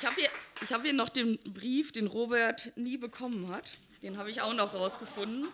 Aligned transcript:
Ich 0.00 0.06
habe 0.06 0.14
hier, 0.14 0.30
hab 0.70 0.82
hier 0.82 0.92
noch 0.92 1.08
den 1.08 1.38
Brief, 1.38 1.90
den 1.90 2.06
Robert 2.06 2.70
nie 2.76 2.96
bekommen 2.96 3.52
hat. 3.52 3.78
Den 4.04 4.16
habe 4.16 4.30
ich 4.30 4.40
auch 4.40 4.54
noch 4.54 4.72
rausgefunden. 4.72 5.48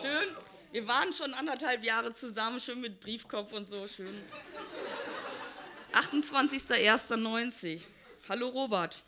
Schön. 0.00 0.28
Wir 0.70 0.86
waren 0.86 1.12
schon 1.12 1.34
anderthalb 1.34 1.82
Jahre 1.82 2.12
zusammen, 2.12 2.60
schön 2.60 2.80
mit 2.80 3.00
Briefkopf 3.00 3.52
und 3.52 3.64
so, 3.64 3.88
schön. 3.88 4.14
28.01.90. 5.92 7.80
Hallo 8.28 8.48
Robert. 8.48 9.02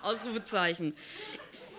Ausrufezeichen. 0.00 0.96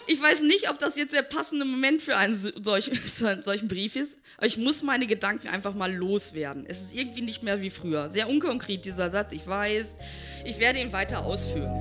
Ich 0.05 0.21
weiß 0.21 0.41
nicht, 0.41 0.69
ob 0.69 0.79
das 0.79 0.97
jetzt 0.97 1.13
der 1.13 1.21
passende 1.21 1.63
Moment 1.63 2.01
für 2.01 2.17
einen 2.17 2.33
solch, 2.33 2.91
solchen 3.41 3.67
Brief 3.69 3.95
ist, 3.95 4.19
aber 4.37 4.47
ich 4.47 4.57
muss 4.57 4.83
meine 4.83 5.07
Gedanken 5.07 5.47
einfach 5.47 5.73
mal 5.73 5.93
loswerden. 5.93 6.65
Es 6.67 6.81
ist 6.81 6.95
irgendwie 6.95 7.21
nicht 7.21 7.41
mehr 7.41 7.61
wie 7.61 7.69
früher. 7.69 8.09
Sehr 8.09 8.27
unkonkret 8.27 8.83
dieser 8.85 9.11
Satz, 9.11 9.31
ich 9.31 9.47
weiß. 9.47 9.97
Ich 10.43 10.59
werde 10.59 10.79
ihn 10.79 10.91
weiter 10.91 11.23
ausführen. 11.23 11.71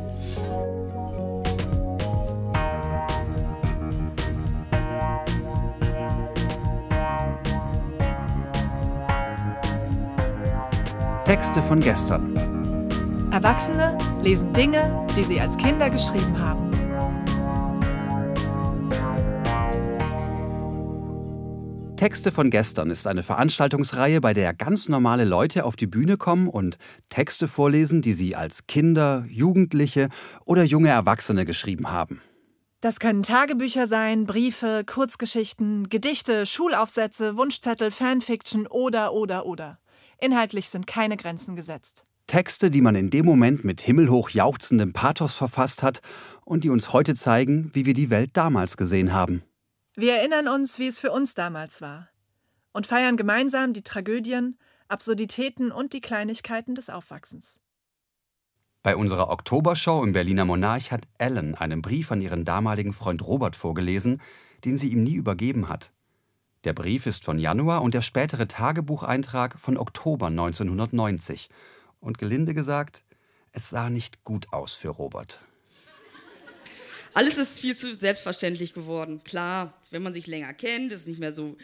Texte 11.24 11.62
von 11.62 11.80
gestern. 11.80 12.36
Erwachsene 13.32 13.98
lesen 14.22 14.52
Dinge, 14.52 15.06
die 15.16 15.24
sie 15.24 15.40
als 15.40 15.56
Kinder 15.56 15.90
geschrieben 15.90 16.38
haben. 16.38 16.71
Texte 22.02 22.32
von 22.32 22.50
gestern 22.50 22.90
ist 22.90 23.06
eine 23.06 23.22
Veranstaltungsreihe, 23.22 24.20
bei 24.20 24.34
der 24.34 24.54
ganz 24.54 24.88
normale 24.88 25.24
Leute 25.24 25.64
auf 25.64 25.76
die 25.76 25.86
Bühne 25.86 26.16
kommen 26.16 26.48
und 26.48 26.76
Texte 27.10 27.46
vorlesen, 27.46 28.02
die 28.02 28.12
sie 28.12 28.34
als 28.34 28.66
Kinder, 28.66 29.24
Jugendliche 29.28 30.08
oder 30.44 30.64
junge 30.64 30.88
Erwachsene 30.88 31.44
geschrieben 31.44 31.92
haben. 31.92 32.20
Das 32.80 32.98
können 32.98 33.22
Tagebücher 33.22 33.86
sein, 33.86 34.26
Briefe, 34.26 34.82
Kurzgeschichten, 34.84 35.90
Gedichte, 35.90 36.44
Schulaufsätze, 36.44 37.36
Wunschzettel, 37.36 37.92
Fanfiction 37.92 38.66
oder 38.66 39.12
oder 39.12 39.46
oder. 39.46 39.78
Inhaltlich 40.18 40.70
sind 40.70 40.88
keine 40.88 41.16
Grenzen 41.16 41.54
gesetzt. 41.54 42.02
Texte, 42.26 42.72
die 42.72 42.80
man 42.80 42.96
in 42.96 43.10
dem 43.10 43.24
Moment 43.24 43.62
mit 43.62 43.80
himmelhoch 43.80 44.30
jauchzendem 44.30 44.92
Pathos 44.92 45.34
verfasst 45.34 45.84
hat 45.84 46.00
und 46.44 46.64
die 46.64 46.70
uns 46.70 46.92
heute 46.92 47.14
zeigen, 47.14 47.70
wie 47.74 47.86
wir 47.86 47.94
die 47.94 48.10
Welt 48.10 48.30
damals 48.32 48.76
gesehen 48.76 49.12
haben. 49.12 49.44
Wir 49.94 50.14
erinnern 50.14 50.48
uns, 50.48 50.78
wie 50.78 50.86
es 50.86 51.00
für 51.00 51.12
uns 51.12 51.34
damals 51.34 51.82
war 51.82 52.08
und 52.72 52.86
feiern 52.86 53.18
gemeinsam 53.18 53.74
die 53.74 53.82
Tragödien, 53.82 54.58
Absurditäten 54.88 55.70
und 55.70 55.92
die 55.92 56.00
Kleinigkeiten 56.00 56.74
des 56.74 56.88
Aufwachsens. 56.88 57.60
Bei 58.82 58.96
unserer 58.96 59.28
Oktobershow 59.30 60.02
im 60.02 60.12
Berliner 60.12 60.46
Monarch 60.46 60.90
hat 60.90 61.06
Ellen 61.18 61.54
einen 61.54 61.82
Brief 61.82 62.10
an 62.10 62.22
ihren 62.22 62.44
damaligen 62.44 62.94
Freund 62.94 63.24
Robert 63.24 63.54
vorgelesen, 63.54 64.20
den 64.64 64.78
sie 64.78 64.88
ihm 64.88 65.04
nie 65.04 65.14
übergeben 65.14 65.68
hat. 65.68 65.92
Der 66.64 66.72
Brief 66.72 67.06
ist 67.06 67.24
von 67.24 67.38
Januar 67.38 67.82
und 67.82 67.92
der 67.92 68.02
spätere 68.02 68.48
Tagebucheintrag 68.48 69.60
von 69.60 69.76
Oktober 69.76 70.28
1990. 70.28 71.50
Und 72.00 72.18
gelinde 72.18 72.54
gesagt, 72.54 73.04
es 73.52 73.68
sah 73.70 73.90
nicht 73.90 74.24
gut 74.24 74.52
aus 74.52 74.74
für 74.74 74.88
Robert. 74.88 75.40
Alles 77.14 77.38
ist 77.38 77.60
viel 77.60 77.74
zu 77.74 77.94
selbstverständlich 77.94 78.72
geworden. 78.72 79.22
Klar, 79.24 79.78
wenn 79.90 80.02
man 80.02 80.12
sich 80.12 80.26
länger 80.26 80.54
kennt, 80.54 80.92
ist 80.92 81.06
nicht 81.06 81.20
mehr 81.20 81.32
so, 81.32 81.56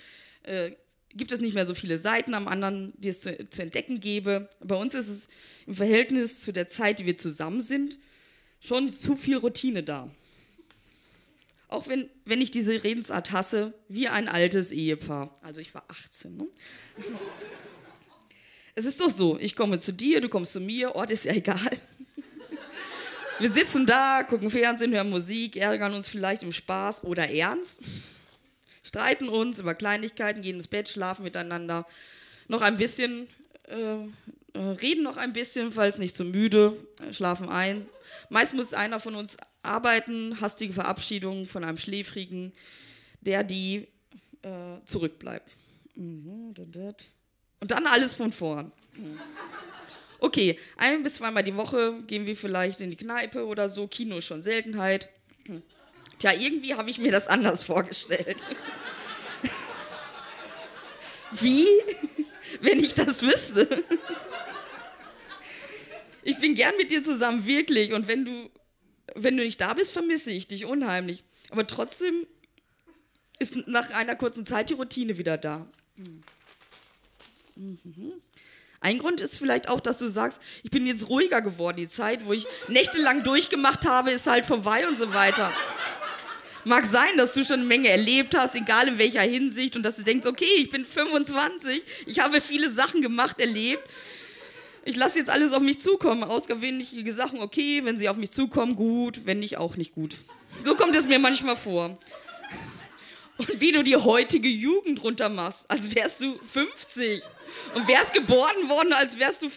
äh, 0.42 0.72
gibt 1.14 1.32
es 1.32 1.40
nicht 1.40 1.54
mehr 1.54 1.66
so 1.66 1.74
viele 1.74 1.98
Seiten 1.98 2.34
am 2.34 2.48
anderen, 2.48 2.92
die 2.98 3.08
es 3.08 3.22
zu, 3.22 3.48
zu 3.48 3.62
entdecken 3.62 4.00
gäbe. 4.00 4.50
Bei 4.60 4.76
uns 4.76 4.94
ist 4.94 5.08
es 5.08 5.28
im 5.66 5.74
Verhältnis 5.74 6.42
zu 6.42 6.52
der 6.52 6.66
Zeit, 6.66 6.98
die 6.98 7.06
wir 7.06 7.16
zusammen 7.16 7.60
sind, 7.60 7.96
schon 8.60 8.90
zu 8.90 9.16
viel 9.16 9.36
Routine 9.36 9.82
da. 9.82 10.10
Auch 11.68 11.86
wenn, 11.86 12.08
wenn 12.24 12.40
ich 12.40 12.50
diese 12.50 12.82
Redensart 12.82 13.30
hasse, 13.30 13.74
wie 13.88 14.08
ein 14.08 14.28
altes 14.28 14.72
Ehepaar. 14.72 15.38
Also 15.42 15.60
ich 15.60 15.74
war 15.74 15.84
18. 15.88 16.36
Ne? 16.36 16.46
es 18.74 18.86
ist 18.86 19.00
doch 19.00 19.10
so, 19.10 19.38
ich 19.38 19.54
komme 19.54 19.78
zu 19.78 19.92
dir, 19.92 20.20
du 20.20 20.28
kommst 20.28 20.52
zu 20.52 20.60
mir, 20.60 20.94
Ort 20.94 21.10
ist 21.10 21.24
ja 21.24 21.32
egal. 21.34 21.78
Wir 23.40 23.52
sitzen 23.52 23.86
da, 23.86 24.24
gucken 24.24 24.50
Fernsehen, 24.50 24.92
hören 24.92 25.10
Musik, 25.10 25.56
ärgern 25.56 25.94
uns 25.94 26.08
vielleicht 26.08 26.42
im 26.42 26.52
Spaß 26.52 27.04
oder 27.04 27.30
ernst, 27.30 27.80
streiten 28.82 29.28
uns 29.28 29.60
über 29.60 29.74
Kleinigkeiten, 29.74 30.42
gehen 30.42 30.56
ins 30.56 30.66
Bett, 30.66 30.88
schlafen 30.88 31.22
miteinander, 31.22 31.86
noch 32.48 32.62
ein 32.62 32.76
bisschen, 32.76 33.28
äh, 33.68 33.98
äh 34.54 34.58
reden 34.58 35.04
noch 35.04 35.16
ein 35.16 35.32
bisschen, 35.32 35.70
falls 35.70 36.00
nicht 36.00 36.16
zu 36.16 36.24
so 36.24 36.30
müde, 36.30 36.76
äh, 37.00 37.12
schlafen 37.12 37.48
ein. 37.48 37.86
Meist 38.28 38.54
muss 38.54 38.74
einer 38.74 38.98
von 38.98 39.14
uns 39.14 39.36
arbeiten, 39.62 40.40
hastige 40.40 40.72
Verabschiedung 40.72 41.46
von 41.46 41.62
einem 41.62 41.78
Schläfrigen, 41.78 42.52
der 43.20 43.44
die 43.44 43.86
äh, 44.42 44.84
zurückbleibt. 44.84 45.50
Mhm, 45.94 46.54
Und 47.60 47.70
dann 47.70 47.86
alles 47.86 48.16
von 48.16 48.32
vorn. 48.32 48.72
Okay, 50.18 50.58
ein 50.76 51.02
bis 51.02 51.16
zweimal 51.16 51.44
die 51.44 51.54
Woche 51.56 51.98
gehen 52.06 52.26
wir 52.26 52.36
vielleicht 52.36 52.80
in 52.80 52.90
die 52.90 52.96
Kneipe 52.96 53.46
oder 53.46 53.68
so. 53.68 53.86
Kino 53.86 54.18
ist 54.18 54.26
schon 54.26 54.42
Seltenheit. 54.42 55.08
Tja, 56.18 56.32
irgendwie 56.32 56.74
habe 56.74 56.90
ich 56.90 56.98
mir 56.98 57.12
das 57.12 57.28
anders 57.28 57.62
vorgestellt. 57.62 58.44
Wie? 61.32 61.66
Wenn 62.60 62.82
ich 62.82 62.94
das 62.94 63.22
wüsste. 63.22 63.84
Ich 66.24 66.38
bin 66.38 66.54
gern 66.54 66.76
mit 66.76 66.90
dir 66.90 67.02
zusammen, 67.02 67.46
wirklich. 67.46 67.92
Und 67.92 68.08
wenn 68.08 68.24
du 68.24 68.50
wenn 69.14 69.36
du 69.36 69.42
nicht 69.42 69.60
da 69.60 69.74
bist, 69.74 69.92
vermisse 69.92 70.30
ich 70.30 70.46
dich 70.46 70.64
unheimlich. 70.64 71.24
Aber 71.50 71.66
trotzdem 71.66 72.26
ist 73.38 73.56
nach 73.66 73.90
einer 73.90 74.16
kurzen 74.16 74.44
Zeit 74.44 74.70
die 74.70 74.74
Routine 74.74 75.18
wieder 75.18 75.38
da. 75.38 75.66
Mhm. 75.96 76.22
Ein 78.80 78.98
Grund 78.98 79.20
ist 79.20 79.38
vielleicht 79.38 79.68
auch, 79.68 79.80
dass 79.80 79.98
du 79.98 80.06
sagst, 80.06 80.40
ich 80.62 80.70
bin 80.70 80.86
jetzt 80.86 81.08
ruhiger 81.08 81.40
geworden. 81.40 81.76
Die 81.78 81.88
Zeit, 81.88 82.26
wo 82.26 82.32
ich 82.32 82.46
nächtelang 82.68 83.24
durchgemacht 83.24 83.86
habe, 83.86 84.12
ist 84.12 84.26
halt 84.26 84.46
vorbei 84.46 84.86
und 84.86 84.96
so 84.96 85.12
weiter. 85.12 85.52
Mag 86.64 86.86
sein, 86.86 87.16
dass 87.16 87.34
du 87.34 87.44
schon 87.44 87.60
eine 87.60 87.64
Menge 87.64 87.88
erlebt 87.88 88.36
hast, 88.36 88.54
egal 88.54 88.88
in 88.88 88.98
welcher 88.98 89.22
Hinsicht, 89.22 89.76
und 89.76 89.82
dass 89.82 89.96
du 89.96 90.02
denkst, 90.02 90.26
okay, 90.26 90.44
ich 90.58 90.70
bin 90.70 90.84
25, 90.84 91.82
ich 92.06 92.20
habe 92.20 92.40
viele 92.40 92.68
Sachen 92.68 93.00
gemacht, 93.00 93.40
erlebt 93.40 93.82
ich 94.88 94.96
lasse 94.96 95.18
jetzt 95.18 95.28
alles 95.28 95.52
auf 95.52 95.60
mich 95.60 95.80
zukommen. 95.80 96.24
Ausgewöhnliche 96.24 97.12
Sachen, 97.12 97.40
okay, 97.40 97.84
wenn 97.84 97.98
sie 97.98 98.08
auf 98.08 98.16
mich 98.16 98.30
zukommen, 98.30 98.74
gut, 98.74 99.26
wenn 99.26 99.40
nicht, 99.40 99.58
auch 99.58 99.76
nicht 99.76 99.94
gut. 99.94 100.16
So 100.64 100.74
kommt 100.76 100.96
es 100.96 101.06
mir 101.06 101.18
manchmal 101.18 101.56
vor. 101.56 101.98
Und 103.36 103.60
wie 103.60 103.70
du 103.70 103.84
die 103.84 103.96
heutige 103.96 104.48
Jugend 104.48 105.02
runtermachst, 105.02 105.70
als 105.70 105.94
wärst 105.94 106.22
du 106.22 106.38
50. 106.38 107.22
Und 107.74 107.88
wärst 107.88 108.12
geboren 108.12 108.68
worden, 108.68 108.92
als, 108.92 109.18
wärst 109.18 109.42
du, 109.42 109.48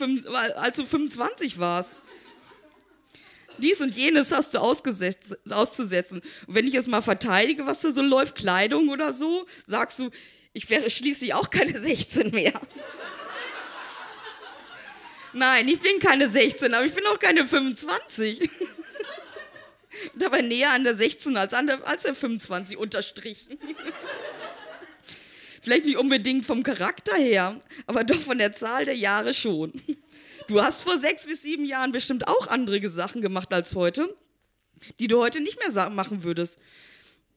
als 0.55 0.77
du 0.77 0.85
25 0.85 1.59
warst. 1.59 1.99
Dies 3.57 3.81
und 3.81 3.95
jenes 3.95 4.31
hast 4.31 4.53
du 4.53 4.59
auszusetzen. 4.59 6.21
Und 6.47 6.55
wenn 6.55 6.67
ich 6.67 6.75
es 6.75 6.87
mal 6.87 7.01
verteidige, 7.01 7.65
was 7.65 7.81
da 7.81 7.91
so 7.91 8.01
läuft, 8.01 8.35
Kleidung 8.35 8.89
oder 8.89 9.13
so, 9.13 9.45
sagst 9.65 9.99
du, 9.99 10.09
ich 10.53 10.69
wäre 10.69 10.89
schließlich 10.89 11.33
auch 11.33 11.49
keine 11.49 11.79
16 11.79 12.31
mehr. 12.31 12.53
Nein, 15.33 15.67
ich 15.67 15.79
bin 15.79 15.99
keine 15.99 16.27
16, 16.27 16.73
aber 16.73 16.85
ich 16.85 16.93
bin 16.93 17.05
auch 17.05 17.19
keine 17.19 17.45
25. 17.45 18.49
Dabei 20.15 20.41
näher 20.41 20.71
an 20.71 20.83
der 20.83 20.95
16 20.95 21.37
als 21.37 21.53
an 21.53 21.67
der, 21.67 21.87
als 21.87 22.03
der 22.03 22.15
25 22.15 22.77
unterstrichen. 22.77 23.59
Vielleicht 25.61 25.85
nicht 25.85 25.97
unbedingt 25.97 26.45
vom 26.45 26.63
Charakter 26.63 27.15
her, 27.15 27.59
aber 27.85 28.03
doch 28.03 28.19
von 28.19 28.39
der 28.39 28.51
Zahl 28.51 28.85
der 28.85 28.95
Jahre 28.95 29.33
schon. 29.33 29.71
Du 30.47 30.61
hast 30.61 30.81
vor 30.81 30.97
sechs 30.97 31.27
bis 31.27 31.43
sieben 31.43 31.65
Jahren 31.65 31.91
bestimmt 31.91 32.27
auch 32.27 32.47
andere 32.47 32.85
Sachen 32.87 33.21
gemacht 33.21 33.53
als 33.53 33.75
heute, 33.75 34.15
die 34.99 35.07
du 35.07 35.19
heute 35.19 35.39
nicht 35.39 35.59
mehr 35.59 35.89
machen 35.91 36.23
würdest. 36.23 36.59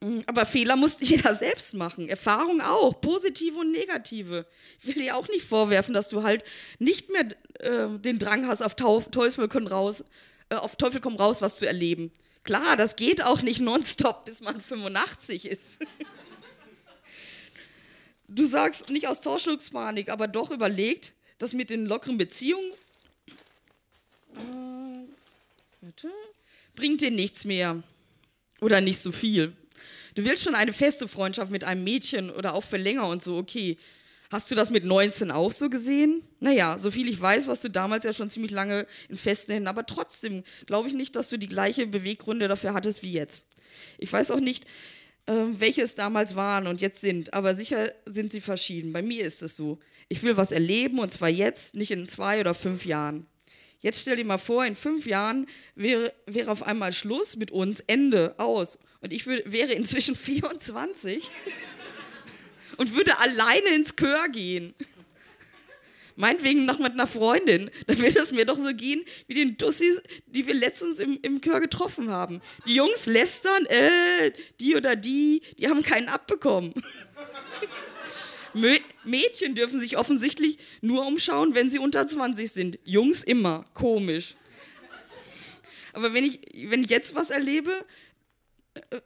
Mm, 0.01 0.19
aber 0.25 0.45
Fehler 0.45 0.75
muss 0.75 0.99
jeder 1.01 1.33
selbst 1.35 1.75
machen. 1.75 2.09
Erfahrung 2.09 2.61
auch, 2.61 2.99
positive 2.99 3.59
und 3.59 3.71
negative. 3.71 4.47
Ich 4.79 4.87
will 4.87 5.03
dir 5.03 5.15
auch 5.15 5.27
nicht 5.29 5.45
vorwerfen, 5.45 5.93
dass 5.93 6.09
du 6.09 6.23
halt 6.23 6.43
nicht 6.79 7.11
mehr 7.11 7.27
äh, 7.59 7.99
den 7.99 8.19
Drang 8.19 8.47
hast, 8.47 8.63
auf 8.63 8.75
Teufel 8.75 9.47
komm 9.47 9.67
raus, 9.67 10.03
äh, 10.49 10.55
auf 10.55 10.75
Teufel 10.75 10.99
komm 10.99 11.15
raus, 11.15 11.41
was 11.41 11.57
zu 11.57 11.67
erleben. 11.67 12.11
Klar, 12.43 12.75
das 12.75 12.95
geht 12.95 13.23
auch 13.23 13.41
nicht 13.43 13.59
nonstop, 13.59 14.25
bis 14.25 14.41
man 14.41 14.61
85 14.61 15.45
ist. 15.45 15.85
du 18.27 18.45
sagst 18.45 18.89
nicht 18.89 19.07
aus 19.07 19.21
Torschlusspanik, 19.21 20.09
aber 20.09 20.27
doch 20.27 20.51
überlegt, 20.51 21.13
dass 21.37 21.53
mit 21.53 21.69
den 21.69 21.85
lockeren 21.85 22.17
Beziehungen 22.17 22.71
äh, 24.35 26.07
bringt 26.75 27.01
dir 27.01 27.11
nichts 27.11 27.45
mehr 27.45 27.83
oder 28.61 28.81
nicht 28.81 28.99
so 28.99 29.11
viel. 29.11 29.55
Du 30.15 30.23
willst 30.23 30.43
schon 30.43 30.55
eine 30.55 30.73
feste 30.73 31.07
Freundschaft 31.07 31.51
mit 31.51 31.63
einem 31.63 31.83
Mädchen 31.83 32.29
oder 32.29 32.53
auch 32.53 32.63
für 32.63 32.77
länger 32.77 33.07
und 33.07 33.21
so, 33.21 33.37
okay. 33.37 33.77
Hast 34.31 34.49
du 34.49 34.55
das 34.55 34.71
mit 34.71 34.83
19 34.83 35.29
auch 35.29 35.51
so 35.51 35.69
gesehen? 35.69 36.23
Naja, 36.39 36.79
soviel 36.79 37.07
ich 37.07 37.21
weiß, 37.21 37.47
warst 37.47 37.63
du 37.63 37.69
damals 37.69 38.05
ja 38.05 38.11
schon 38.11 38.27
ziemlich 38.27 38.51
lange 38.51 38.87
in 39.07 39.17
festen 39.17 39.53
Händen, 39.53 39.67
aber 39.67 39.85
trotzdem 39.85 40.43
glaube 40.65 40.87
ich 40.87 40.95
nicht, 40.95 41.15
dass 41.15 41.29
du 41.29 41.37
die 41.37 41.47
gleiche 41.47 41.85
Beweggründe 41.85 42.47
dafür 42.47 42.73
hattest 42.73 43.03
wie 43.03 43.11
jetzt. 43.11 43.43
Ich 43.99 44.11
weiß 44.11 44.31
auch 44.31 44.39
nicht, 44.39 44.65
äh, 45.25 45.33
welche 45.33 45.81
es 45.81 45.95
damals 45.95 46.35
waren 46.35 46.67
und 46.67 46.81
jetzt 46.81 47.01
sind, 47.01 47.33
aber 47.33 47.55
sicher 47.55 47.91
sind 48.05 48.31
sie 48.31 48.41
verschieden. 48.41 48.93
Bei 48.93 49.01
mir 49.01 49.25
ist 49.25 49.41
es 49.41 49.55
so. 49.55 49.79
Ich 50.07 50.23
will 50.23 50.37
was 50.37 50.51
erleben 50.51 50.99
und 50.99 51.11
zwar 51.11 51.29
jetzt, 51.29 51.75
nicht 51.75 51.91
in 51.91 52.05
zwei 52.05 52.39
oder 52.39 52.53
fünf 52.53 52.85
Jahren. 52.85 53.25
Jetzt 53.79 54.01
stell 54.01 54.15
dir 54.15 54.25
mal 54.25 54.37
vor, 54.37 54.65
in 54.65 54.75
fünf 54.75 55.05
Jahren 55.05 55.47
wäre, 55.75 56.13
wäre 56.25 56.51
auf 56.51 56.63
einmal 56.63 56.93
Schluss 56.93 57.35
mit 57.35 57.51
uns, 57.51 57.81
Ende, 57.81 58.33
aus. 58.37 58.79
Und 59.01 59.13
ich 59.13 59.27
wär, 59.27 59.41
wäre 59.45 59.73
inzwischen 59.73 60.15
24 60.15 61.31
und 62.77 62.95
würde 62.95 63.19
alleine 63.19 63.75
ins 63.75 63.95
Chör 63.95 64.27
gehen. 64.29 64.73
Meinetwegen 66.15 66.65
noch 66.65 66.79
mit 66.79 66.93
einer 66.93 67.07
Freundin. 67.07 67.69
Dann 67.87 67.99
wird 67.99 68.15
es 68.15 68.31
mir 68.31 68.45
doch 68.45 68.57
so 68.57 68.73
gehen 68.73 69.03
wie 69.27 69.33
den 69.33 69.57
Dussis, 69.57 70.01
die 70.27 70.47
wir 70.47 70.53
letztens 70.53 70.99
im, 70.99 71.19
im 71.21 71.41
Chör 71.41 71.59
getroffen 71.59 72.09
haben. 72.09 72.41
Die 72.65 72.75
Jungs 72.75 73.05
lästern, 73.05 73.65
äh, 73.65 74.31
die 74.59 74.75
oder 74.75 74.95
die, 74.95 75.41
die 75.59 75.67
haben 75.67 75.83
keinen 75.83 76.07
abbekommen. 76.07 76.73
Mädchen 79.03 79.53
dürfen 79.53 79.79
sich 79.79 79.97
offensichtlich 79.97 80.57
nur 80.81 81.05
umschauen, 81.05 81.55
wenn 81.55 81.67
sie 81.67 81.79
unter 81.79 82.05
20 82.05 82.49
sind. 82.49 82.79
Jungs 82.85 83.23
immer. 83.23 83.65
Komisch. 83.73 84.35
Aber 85.91 86.13
wenn 86.13 86.23
ich, 86.23 86.39
wenn 86.69 86.81
ich 86.81 86.89
jetzt 86.89 87.15
was 87.15 87.29
erlebe, 87.29 87.85
äh, 88.73 89.01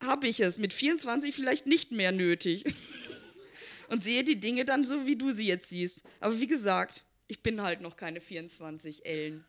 habe 0.00 0.26
ich 0.26 0.40
es 0.40 0.58
mit 0.58 0.72
24 0.72 1.34
vielleicht 1.34 1.66
nicht 1.66 1.92
mehr 1.92 2.12
nötig. 2.12 2.64
Und 3.92 4.02
sehe 4.02 4.24
die 4.24 4.40
Dinge 4.40 4.64
dann 4.64 4.86
so, 4.86 5.04
wie 5.04 5.16
du 5.16 5.32
sie 5.32 5.46
jetzt 5.46 5.68
siehst. 5.68 6.02
Aber 6.18 6.40
wie 6.40 6.46
gesagt, 6.46 7.04
ich 7.28 7.42
bin 7.42 7.60
halt 7.60 7.82
noch 7.82 7.94
keine 7.94 8.22
24 8.22 9.04
Ellen. 9.04 9.44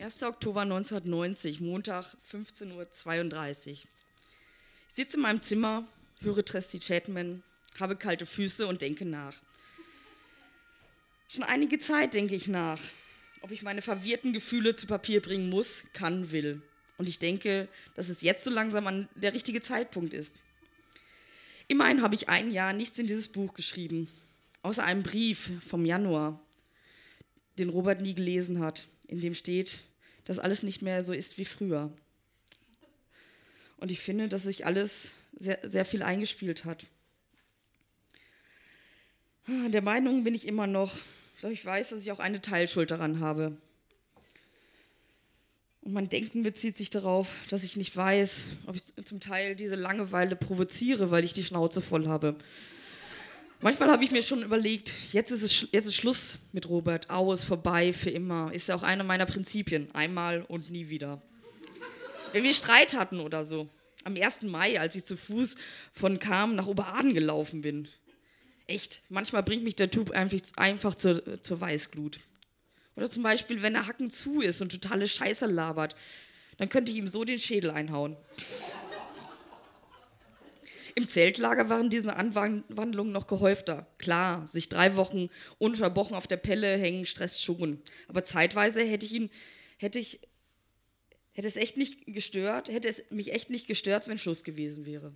1. 0.00 0.22
Oktober 0.24 0.62
1990, 0.62 1.60
Montag, 1.60 2.16
15.32 2.28 2.72
Uhr. 2.74 3.68
Ich 3.68 3.86
sitze 4.88 5.16
in 5.16 5.22
meinem 5.22 5.40
Zimmer, 5.40 5.86
höre 6.22 6.44
Tracy 6.44 6.80
Chapman, 6.80 7.44
habe 7.78 7.96
kalte 7.96 8.26
Füße 8.26 8.66
und 8.66 8.82
denke 8.82 9.04
nach. 9.04 9.40
Schon 11.28 11.44
einige 11.44 11.78
Zeit 11.78 12.14
denke 12.14 12.34
ich 12.34 12.48
nach, 12.48 12.80
ob 13.40 13.50
ich 13.50 13.62
meine 13.62 13.82
verwirrten 13.82 14.32
Gefühle 14.32 14.76
zu 14.76 14.86
Papier 14.86 15.22
bringen 15.22 15.48
muss, 15.50 15.84
kann, 15.92 16.30
will. 16.30 16.62
Und 16.98 17.08
ich 17.08 17.18
denke, 17.18 17.68
dass 17.96 18.08
es 18.08 18.22
jetzt 18.22 18.44
so 18.44 18.50
langsam 18.50 18.86
an 18.86 19.08
der 19.14 19.32
richtige 19.32 19.60
Zeitpunkt 19.60 20.14
ist. 20.14 20.38
Immerhin 21.68 22.02
habe 22.02 22.14
ich 22.14 22.28
ein 22.28 22.50
Jahr 22.50 22.72
nichts 22.72 22.98
in 22.98 23.06
dieses 23.06 23.28
Buch 23.28 23.54
geschrieben, 23.54 24.08
außer 24.62 24.84
einem 24.84 25.02
Brief 25.02 25.52
vom 25.66 25.84
Januar, 25.84 26.38
den 27.58 27.70
Robert 27.70 28.00
nie 28.00 28.14
gelesen 28.14 28.60
hat, 28.60 28.86
in 29.06 29.20
dem 29.20 29.34
steht, 29.34 29.82
dass 30.24 30.38
alles 30.38 30.62
nicht 30.62 30.82
mehr 30.82 31.02
so 31.02 31.12
ist 31.12 31.38
wie 31.38 31.44
früher. 31.44 31.92
Und 33.78 33.90
ich 33.90 34.00
finde, 34.00 34.28
dass 34.28 34.44
sich 34.44 34.64
alles 34.66 35.12
sehr, 35.36 35.58
sehr 35.64 35.84
viel 35.84 36.02
eingespielt 36.02 36.64
hat. 36.64 36.86
Der 39.46 39.82
Meinung 39.82 40.22
bin 40.22 40.34
ich 40.34 40.46
immer 40.46 40.66
noch, 40.66 40.96
doch 41.40 41.50
ich 41.50 41.64
weiß, 41.64 41.90
dass 41.90 42.02
ich 42.02 42.12
auch 42.12 42.20
eine 42.20 42.40
Teilschuld 42.40 42.90
daran 42.92 43.18
habe. 43.18 43.56
Und 45.80 45.94
mein 45.94 46.08
Denken 46.08 46.42
bezieht 46.42 46.76
sich 46.76 46.90
darauf, 46.90 47.26
dass 47.50 47.64
ich 47.64 47.76
nicht 47.76 47.96
weiß, 47.96 48.44
ob 48.66 48.76
ich 48.76 48.84
zum 49.04 49.18
Teil 49.18 49.56
diese 49.56 49.74
Langeweile 49.74 50.36
provoziere, 50.36 51.10
weil 51.10 51.24
ich 51.24 51.32
die 51.32 51.42
Schnauze 51.42 51.80
voll 51.80 52.06
habe. 52.06 52.36
Manchmal 53.60 53.90
habe 53.90 54.04
ich 54.04 54.12
mir 54.12 54.22
schon 54.22 54.42
überlegt, 54.42 54.92
jetzt 55.12 55.32
ist, 55.32 55.42
es, 55.42 55.68
jetzt 55.72 55.86
ist 55.86 55.96
Schluss 55.96 56.38
mit 56.52 56.68
Robert, 56.68 57.10
aus, 57.10 57.42
vorbei, 57.42 57.92
für 57.92 58.10
immer. 58.10 58.52
Ist 58.52 58.68
ja 58.68 58.76
auch 58.76 58.84
eine 58.84 59.02
meiner 59.02 59.26
Prinzipien, 59.26 59.88
einmal 59.92 60.42
und 60.42 60.70
nie 60.70 60.88
wieder. 60.88 61.20
Wenn 62.32 62.44
wir 62.44 62.54
Streit 62.54 62.96
hatten 62.96 63.18
oder 63.18 63.44
so, 63.44 63.68
am 64.04 64.14
1. 64.16 64.42
Mai, 64.42 64.78
als 64.80 64.94
ich 64.94 65.04
zu 65.04 65.16
Fuß 65.16 65.56
von 65.92 66.18
Kam 66.18 66.54
nach 66.54 66.66
Oberaden 66.66 67.12
gelaufen 67.12 67.60
bin. 67.60 67.88
Echt, 68.72 69.02
manchmal 69.10 69.42
bringt 69.42 69.64
mich 69.64 69.76
der 69.76 69.90
Typ 69.90 70.12
einfach, 70.12 70.38
einfach 70.56 70.94
zur, 70.94 71.42
zur 71.42 71.60
Weißglut. 71.60 72.20
Oder 72.96 73.10
zum 73.10 73.22
Beispiel, 73.22 73.60
wenn 73.60 73.74
er 73.74 73.86
Hacken 73.86 74.08
zu 74.08 74.40
ist 74.40 74.62
und 74.62 74.72
totale 74.72 75.06
Scheiße 75.06 75.44
labert, 75.44 75.94
dann 76.56 76.70
könnte 76.70 76.90
ich 76.90 76.96
ihm 76.96 77.06
so 77.06 77.22
den 77.24 77.38
Schädel 77.38 77.70
einhauen. 77.70 78.16
Im 80.94 81.06
Zeltlager 81.06 81.68
waren 81.68 81.90
diese 81.90 82.16
Anwandlungen 82.16 83.12
noch 83.12 83.26
gehäufter. 83.26 83.86
Klar, 83.98 84.46
sich 84.46 84.70
drei 84.70 84.96
Wochen 84.96 85.28
ununterbrochen 85.58 86.16
auf 86.16 86.26
der 86.26 86.38
Pelle 86.38 86.78
hängen, 86.78 87.04
stresst 87.04 87.44
schon. 87.44 87.82
Aber 88.08 88.24
zeitweise 88.24 88.82
hätte 88.82 89.04
ich 89.04 89.12
ihn, 89.12 89.28
hätte 89.76 89.98
ich, 89.98 90.18
hätte 91.32 91.48
es 91.48 91.56
echt 91.56 91.76
nicht 91.76 92.06
gestört, 92.06 92.70
hätte 92.70 92.88
es 92.88 93.04
mich 93.10 93.34
echt 93.34 93.50
nicht 93.50 93.66
gestört, 93.66 94.08
wenn 94.08 94.18
Schluss 94.18 94.44
gewesen 94.44 94.86
wäre. 94.86 95.12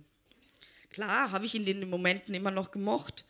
Klar, 0.91 1.31
habe 1.31 1.47
ich 1.47 1.55
ihn 1.55 1.65
in 1.65 1.81
den 1.81 1.89
Momenten 1.89 2.35
immer 2.35 2.51
noch 2.51 2.69
gemocht. 2.69 3.25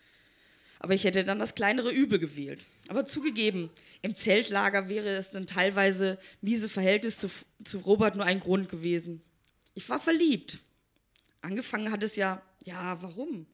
Aber 0.79 0.93
ich 0.93 1.03
hätte 1.03 1.23
dann 1.23 1.39
das 1.39 1.55
kleinere 1.55 1.91
Übel 1.91 2.19
gewählt. 2.19 2.59
Aber 2.87 3.05
zugegeben, 3.05 3.69
im 4.01 4.15
Zeltlager 4.15 4.89
wäre 4.89 5.09
es 5.09 5.31
dann 5.31 5.47
teilweise 5.47 6.17
miese 6.41 6.69
Verhältnis 6.69 7.19
zu, 7.19 7.29
zu 7.63 7.79
Robert 7.79 8.15
nur 8.15 8.25
ein 8.25 8.39
Grund 8.39 8.69
gewesen. 8.69 9.21
Ich 9.73 9.89
war 9.89 9.99
verliebt 9.99 10.59
angefangen 11.47 11.91
hat 11.91 12.03
es 12.03 12.15
ja, 12.15 12.41
ja, 12.63 13.01
warum? 13.01 13.47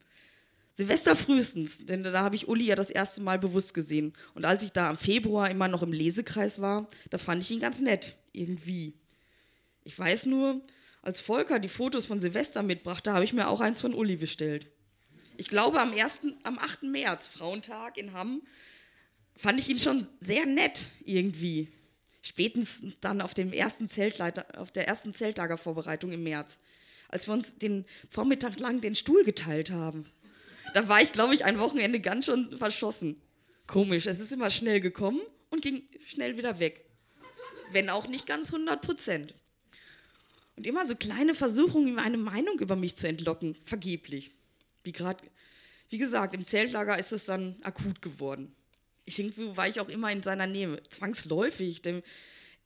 Silvester 0.74 1.16
frühestens, 1.16 1.86
denn 1.86 2.04
da 2.04 2.24
habe 2.24 2.36
ich 2.36 2.48
Uli 2.48 2.66
ja 2.66 2.76
das 2.76 2.90
erste 2.90 3.22
Mal 3.22 3.38
bewusst 3.38 3.76
gesehen. 3.76 4.14
Und 4.34 4.44
als 4.44 4.64
ich 4.64 4.72
da 4.72 4.90
im 4.90 4.98
Februar 4.98 5.50
immer 5.52 5.68
noch 5.68 5.84
im 5.84 5.94
Lesekreis 5.94 6.60
war, 6.60 6.90
da 7.12 7.20
fand 7.20 7.44
ich 7.44 7.52
ihn 7.52 7.60
ganz 7.60 7.80
nett, 7.80 8.16
irgendwie. 8.32 8.96
Ich 9.84 9.98
weiß 9.98 10.26
nur, 10.26 10.62
als 11.04 11.20
Volker 11.20 11.60
die 11.60 11.70
Fotos 11.70 12.08
von 12.08 12.20
Silvester 12.20 12.64
mitbrachte, 12.64 13.14
habe 13.14 13.24
ich 13.24 13.34
mir 13.34 13.50
auch 13.50 13.62
eins 13.62 13.82
von 13.82 13.94
Uli 13.94 14.16
bestellt. 14.16 14.72
Ich 15.38 15.48
glaube, 15.48 15.80
am, 15.80 15.94
1., 15.94 16.22
am 16.44 16.60
8. 16.60 16.84
März, 16.84 17.28
Frauentag 17.28 17.98
in 17.98 18.14
Hamm, 18.14 18.42
fand 19.36 19.60
ich 19.60 19.70
ihn 19.70 19.80
schon 19.80 20.08
sehr 20.20 20.46
nett 20.46 20.88
irgendwie. 21.06 21.70
Spätestens 22.22 22.96
dann 23.02 23.22
auf, 23.22 23.34
dem 23.34 23.52
ersten 23.52 23.88
Zeltleiter, 23.88 24.46
auf 24.58 24.72
der 24.72 24.88
ersten 24.88 25.14
Zeltlagervorbereitung 25.14 26.12
im 26.12 26.24
März 26.24 26.60
als 27.14 27.28
wir 27.28 27.34
uns 27.34 27.60
den 27.60 27.86
Vormittag 28.10 28.58
lang 28.58 28.82
den 28.82 28.96
Stuhl 28.96 29.24
geteilt 29.24 29.70
haben. 29.70 30.06
Da 30.74 30.90
war 30.90 31.00
ich, 31.00 31.12
glaube 31.12 31.36
ich, 31.36 31.46
ein 31.46 31.60
Wochenende 31.60 32.00
ganz 32.00 32.26
schon 32.26 32.58
verschossen. 32.58 33.22
Komisch, 33.68 34.08
es 34.08 34.20
ist 34.20 34.34
immer 34.34 34.50
schnell 34.50 34.80
gekommen 34.80 35.22
und 35.52 35.62
ging 35.62 35.84
schnell 36.08 36.38
wieder 36.38 36.60
weg. 36.60 36.84
Wenn 37.72 37.92
auch 37.92 38.08
nicht 38.08 38.26
ganz 38.26 38.52
100 38.52 38.82
Prozent. 38.82 39.36
Und 40.56 40.66
immer 40.66 40.88
so 40.88 40.96
kleine 40.96 41.36
Versuchungen, 41.36 41.88
ihm 41.88 42.00
eine 42.00 42.18
Meinung 42.18 42.60
über 42.60 42.76
mich 42.76 42.96
zu 42.96 43.08
entlocken, 43.08 43.56
vergeblich. 43.64 44.32
Wie 44.84 44.92
gerade, 44.92 45.24
wie 45.94 46.00
gesagt, 46.00 46.34
im 46.34 46.44
Zeltlager 46.44 46.98
ist 46.98 47.12
es 47.12 47.26
dann 47.26 47.56
akut 47.62 48.02
geworden. 48.02 48.56
Ich, 49.06 49.20
irgendwie 49.20 49.56
war 49.56 49.68
ich 49.68 49.80
auch 49.80 49.90
immer 49.90 50.12
in 50.12 50.24
seiner 50.24 50.48
Nähe, 50.48 50.82
zwangsläufig, 50.90 51.84
denn 51.84 52.02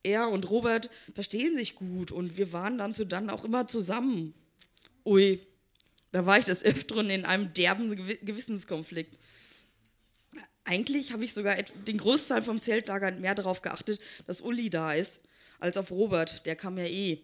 er 0.02 0.30
und 0.30 0.50
Robert 0.50 0.90
verstehen 1.14 1.54
sich 1.54 1.76
gut 1.76 2.10
und 2.10 2.38
wir 2.38 2.54
waren 2.54 2.78
dann 2.78 2.94
so 2.94 3.04
dann 3.04 3.30
auch 3.30 3.44
immer 3.44 3.68
zusammen. 3.68 4.34
Ui, 5.06 5.46
da 6.14 6.26
war 6.26 6.40
ich 6.40 6.46
des 6.46 6.64
Öfteren 6.64 7.10
in 7.10 7.26
einem 7.26 7.52
derben 7.52 7.94
Gewissenskonflikt. 8.24 9.20
Eigentlich 10.64 11.12
habe 11.12 11.26
ich 11.26 11.34
sogar 11.34 11.62
den 11.62 11.98
Großteil 11.98 12.42
vom 12.42 12.62
Zeltlager 12.62 13.12
mehr 13.12 13.36
darauf 13.36 13.62
geachtet, 13.62 14.00
dass 14.26 14.40
Uli 14.40 14.70
da 14.70 14.94
ist, 14.94 15.22
als 15.60 15.76
auf 15.76 15.92
Robert. 15.92 16.46
Der 16.46 16.56
kam 16.56 16.78
ja 16.78 16.86
eh. 16.86 17.22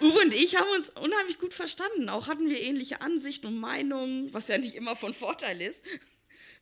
Uwe 0.00 0.20
und 0.20 0.34
ich 0.34 0.56
haben 0.56 0.70
uns 0.74 0.90
unheimlich 0.90 1.38
gut 1.38 1.54
verstanden. 1.54 2.08
Auch 2.08 2.28
hatten 2.28 2.48
wir 2.48 2.60
ähnliche 2.60 3.00
Ansichten 3.00 3.46
und 3.46 3.58
Meinungen, 3.58 4.32
was 4.32 4.48
ja 4.48 4.58
nicht 4.58 4.74
immer 4.74 4.96
von 4.96 5.12
Vorteil 5.12 5.60
ist. 5.60 5.84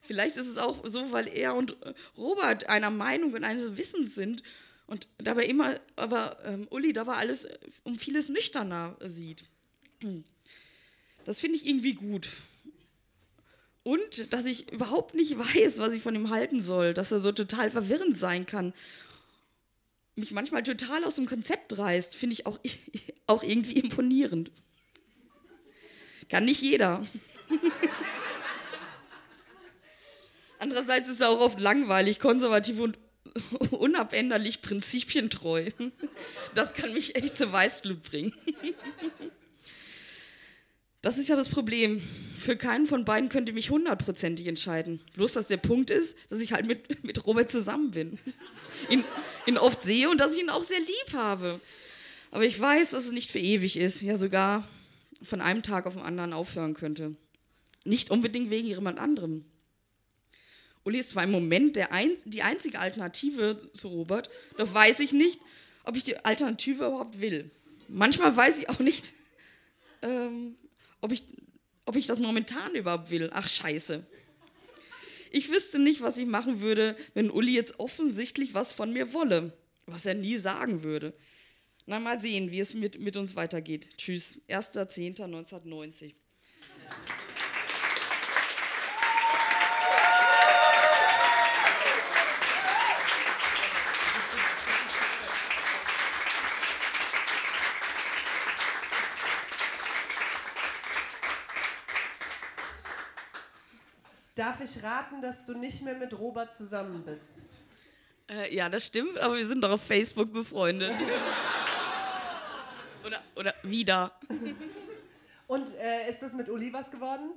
Vielleicht 0.01 0.37
ist 0.37 0.47
es 0.47 0.57
auch 0.57 0.87
so, 0.87 1.11
weil 1.11 1.27
er 1.27 1.55
und 1.55 1.75
Robert 2.17 2.69
einer 2.69 2.89
Meinung 2.89 3.33
und 3.33 3.43
eines 3.43 3.77
Wissens 3.77 4.15
sind 4.15 4.43
und 4.87 5.07
dabei 5.17 5.45
immer, 5.45 5.79
aber 5.95 6.37
ähm, 6.45 6.67
Uli 6.69 6.93
dabei 6.93 7.13
alles 7.15 7.45
äh, 7.45 7.57
um 7.83 7.97
vieles 7.97 8.29
nüchterner 8.29 8.95
sieht. 9.03 9.43
Das 11.25 11.39
finde 11.39 11.57
ich 11.57 11.65
irgendwie 11.65 11.93
gut. 11.93 12.29
Und 13.83 14.33
dass 14.33 14.45
ich 14.45 14.71
überhaupt 14.71 15.13
nicht 15.13 15.37
weiß, 15.37 15.79
was 15.79 15.93
ich 15.93 16.01
von 16.01 16.15
ihm 16.15 16.29
halten 16.29 16.61
soll, 16.61 16.93
dass 16.93 17.11
er 17.11 17.21
so 17.21 17.31
total 17.31 17.71
verwirrend 17.71 18.15
sein 18.15 18.45
kann, 18.45 18.73
mich 20.17 20.31
manchmal 20.31 20.63
total 20.63 21.03
aus 21.03 21.15
dem 21.15 21.25
Konzept 21.25 21.77
reißt, 21.77 22.15
finde 22.15 22.33
ich 22.33 22.45
auch, 22.45 22.59
auch 23.27 23.43
irgendwie 23.43 23.79
imponierend. 23.79 24.51
Kann 26.29 26.45
nicht 26.45 26.61
jeder. 26.61 27.05
Andererseits 30.59 31.07
ist 31.07 31.21
er 31.21 31.29
auch 31.29 31.39
oft 31.39 31.59
langweilig, 31.59 32.19
konservativ 32.19 32.79
und 32.79 32.97
unabänderlich 33.71 34.61
prinzipientreu. 34.61 35.69
Das 36.55 36.73
kann 36.73 36.93
mich 36.93 37.15
echt 37.15 37.37
zur 37.37 37.51
Weißglut 37.51 38.03
bringen. 38.03 38.33
Das 41.01 41.17
ist 41.17 41.27
ja 41.29 41.35
das 41.35 41.49
Problem. 41.49 42.01
Für 42.39 42.57
keinen 42.57 42.85
von 42.85 43.05
beiden 43.05 43.29
könnte 43.29 43.51
ich 43.51 43.55
mich 43.55 43.69
hundertprozentig 43.69 44.47
entscheiden. 44.47 45.01
Bloß, 45.13 45.33
dass 45.33 45.47
der 45.47 45.57
Punkt 45.57 45.89
ist, 45.89 46.17
dass 46.29 46.39
ich 46.39 46.53
halt 46.53 46.65
mit, 46.65 47.03
mit 47.03 47.25
Robert 47.25 47.49
zusammen 47.49 47.91
bin. 47.91 48.19
Ihn, 48.89 49.03
ihn 49.45 49.57
oft 49.57 49.81
sehe 49.81 50.09
und 50.09 50.21
dass 50.21 50.33
ich 50.33 50.39
ihn 50.39 50.49
auch 50.49 50.63
sehr 50.63 50.79
lieb 50.79 51.13
habe. 51.13 51.59
Aber 52.31 52.45
ich 52.45 52.59
weiß, 52.59 52.91
dass 52.91 53.05
es 53.05 53.11
nicht 53.11 53.31
für 53.31 53.39
ewig 53.39 53.77
ist. 53.77 54.01
Ja, 54.01 54.17
sogar 54.17 54.67
von 55.21 55.41
einem 55.41 55.63
Tag 55.63 55.85
auf 55.85 55.93
den 55.93 56.03
anderen 56.03 56.33
aufhören 56.33 56.73
könnte. 56.73 57.15
Nicht 57.85 58.11
unbedingt 58.11 58.49
wegen 58.49 58.67
jemand 58.67 58.99
anderem. 58.99 59.45
Uli 60.83 60.99
ist 60.99 61.09
zwar 61.09 61.23
im 61.23 61.31
Moment 61.31 61.77
ein, 61.91 62.11
die 62.25 62.43
einzige 62.43 62.79
Alternative 62.79 63.71
zu 63.73 63.89
Robert, 63.89 64.29
doch 64.57 64.73
weiß 64.73 65.01
ich 65.01 65.11
nicht, 65.11 65.39
ob 65.83 65.97
ich 65.97 66.03
die 66.03 66.23
Alternative 66.23 66.85
überhaupt 66.85 67.19
will. 67.19 67.51
Manchmal 67.89 68.35
weiß 68.35 68.59
ich 68.59 68.69
auch 68.69 68.79
nicht, 68.79 69.13
ähm, 70.01 70.55
ob, 71.01 71.11
ich, 71.11 71.23
ob 71.85 71.95
ich 71.95 72.07
das 72.07 72.19
momentan 72.19 72.75
überhaupt 72.75 73.09
will. 73.09 73.29
Ach 73.33 73.47
scheiße. 73.47 74.05
Ich 75.31 75.49
wüsste 75.49 75.79
nicht, 75.79 76.01
was 76.01 76.17
ich 76.17 76.25
machen 76.25 76.61
würde, 76.61 76.97
wenn 77.13 77.29
Uli 77.29 77.53
jetzt 77.53 77.79
offensichtlich 77.79 78.53
was 78.53 78.73
von 78.73 78.93
mir 78.93 79.13
wolle, 79.13 79.57
was 79.85 80.05
er 80.05 80.13
nie 80.13 80.37
sagen 80.37 80.83
würde. 80.83 81.13
Na, 81.85 81.99
mal 81.99 82.19
sehen, 82.19 82.51
wie 82.51 82.59
es 82.59 82.73
mit, 82.73 82.99
mit 82.99 83.15
uns 83.15 83.35
weitergeht. 83.35 83.89
Tschüss. 83.97 84.41
1.10.1990. 84.49 86.15
Darf 104.47 104.61
ich 104.61 104.81
raten, 104.81 105.21
dass 105.21 105.45
du 105.45 105.57
nicht 105.57 105.81
mehr 105.83 105.95
mit 105.95 106.17
Robert 106.17 106.55
zusammen 106.55 107.03
bist? 107.03 107.41
Äh, 108.29 108.55
ja, 108.55 108.69
das 108.69 108.85
stimmt, 108.85 109.17
aber 109.17 109.35
wir 109.35 109.45
sind 109.45 109.61
doch 109.61 109.71
auf 109.71 109.83
Facebook 109.83 110.31
befreundet. 110.31 110.93
oder, 113.05 113.21
oder 113.35 113.53
wieder. 113.63 114.17
Und 115.47 115.75
äh, 115.75 116.09
ist 116.09 116.21
das 116.21 116.31
mit 116.31 116.47
Uli 116.47 116.71
was 116.71 116.89
geworden? 116.89 117.31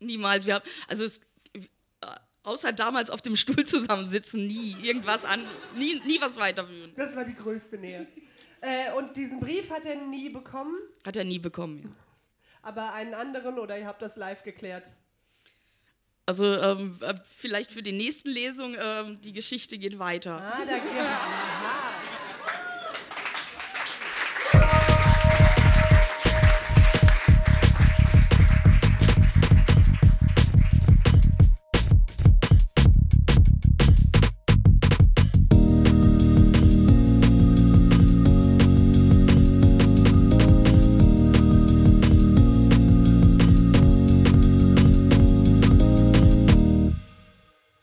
Niemals. 0.00 0.46
Wir 0.46 0.54
haben, 0.56 0.64
also 0.88 1.04
es, 1.04 1.20
äh, 1.52 1.60
außer 2.42 2.72
damals 2.72 3.10
auf 3.10 3.22
dem 3.22 3.36
Stuhl 3.36 3.62
zusammensitzen, 3.64 4.48
nie 4.48 4.76
irgendwas 4.82 5.24
an, 5.24 5.46
nie, 5.76 6.00
nie 6.04 6.20
was 6.20 6.40
weiterführen. 6.40 6.92
Das 6.96 7.14
war 7.14 7.24
die 7.24 7.36
größte 7.36 7.78
Nähe. 7.78 8.08
äh, 8.62 8.92
und 8.94 9.16
diesen 9.16 9.38
Brief 9.38 9.70
hat 9.70 9.86
er 9.86 9.94
nie 9.94 10.28
bekommen? 10.28 10.74
Hat 11.06 11.14
er 11.14 11.22
nie 11.22 11.38
bekommen, 11.38 11.78
ja. 11.84 11.90
Aber 12.62 12.94
einen 12.94 13.14
anderen 13.14 13.60
oder 13.60 13.78
ihr 13.78 13.86
habt 13.86 14.02
das 14.02 14.16
live 14.16 14.42
geklärt? 14.42 14.92
Also 16.28 16.44
ähm, 16.44 16.98
äh, 17.00 17.14
vielleicht 17.24 17.72
für 17.72 17.80
die 17.80 17.92
nächsten 17.92 18.28
Lesungen, 18.28 18.76
ähm, 18.78 19.18
die 19.22 19.32
Geschichte 19.32 19.78
geht 19.78 19.98
weiter. 19.98 20.32
Ah, 20.42 20.58
da 20.66 20.74
geht 20.74 20.92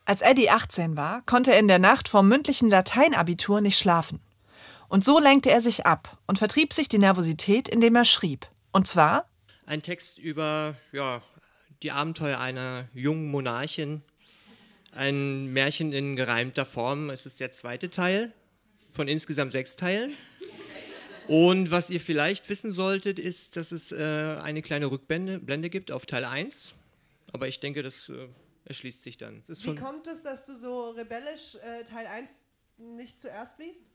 Als 0.06 0.22
Eddie 0.22 0.52
18 0.52 0.96
war, 0.96 1.24
konnte 1.24 1.52
er 1.52 1.60
in 1.60 1.68
der 1.68 1.80
Nacht 1.80 2.08
vom 2.08 2.30
mündlichen 2.30 2.70
Lateinabitur 2.70 3.60
nicht 3.60 3.80
schlafen. 3.80 4.20
Und 4.88 5.04
so 5.04 5.20
lenkte 5.20 5.50
er 5.50 5.62
sich 5.62 5.88
ab 5.88 6.20
und 6.28 6.38
vertrieb 6.38 6.74
sich 6.74 6.88
die 6.88 7.00
Nervosität, 7.00 7.68
indem 7.68 7.96
er 7.96 8.06
schrieb. 8.06 8.48
Und 8.72 8.88
zwar 8.88 9.28
ein 9.66 9.82
Text 9.82 10.20
über 10.20 10.76
ja, 10.92 11.24
die 11.82 11.92
Abenteuer 11.92 12.40
einer 12.40 12.88
jungen 12.94 13.32
Monarchin. 13.32 14.04
Ein 14.92 15.48
Märchen 15.48 15.92
in 15.92 16.16
gereimter 16.16 16.66
Form. 16.66 17.10
Es 17.10 17.26
ist 17.26 17.40
der 17.40 17.52
zweite 17.52 17.90
Teil 17.90 18.32
von 18.92 19.08
insgesamt 19.08 19.54
sechs 19.54 19.76
Teilen. 19.76 20.14
Und 21.28 21.72
was 21.72 21.90
ihr 21.90 22.00
vielleicht 22.00 22.48
wissen 22.50 22.72
solltet, 22.72 23.18
ist, 23.18 23.58
dass 23.58 23.72
es 23.72 23.92
äh, 23.92 24.38
eine 24.42 24.62
kleine 24.62 24.86
Rückblende 24.86 25.40
Blende 25.40 25.72
gibt 25.72 25.92
auf 25.92 26.06
Teil 26.06 26.24
1. 26.24 26.76
Aber 27.34 27.48
ich 27.48 27.60
denke, 27.60 27.82
das 27.82 28.10
äh, 28.10 28.28
erschließt 28.66 29.04
sich 29.04 29.18
dann. 29.18 29.42
Wie 29.48 29.76
kommt 29.76 30.08
es, 30.08 30.24
dass 30.24 30.46
du 30.46 30.56
so 30.56 30.90
rebellisch 30.90 31.56
äh, 31.56 31.84
Teil 31.84 32.08
1 32.08 32.44
nicht 32.78 33.20
zuerst 33.20 33.60
liest? 33.60 33.90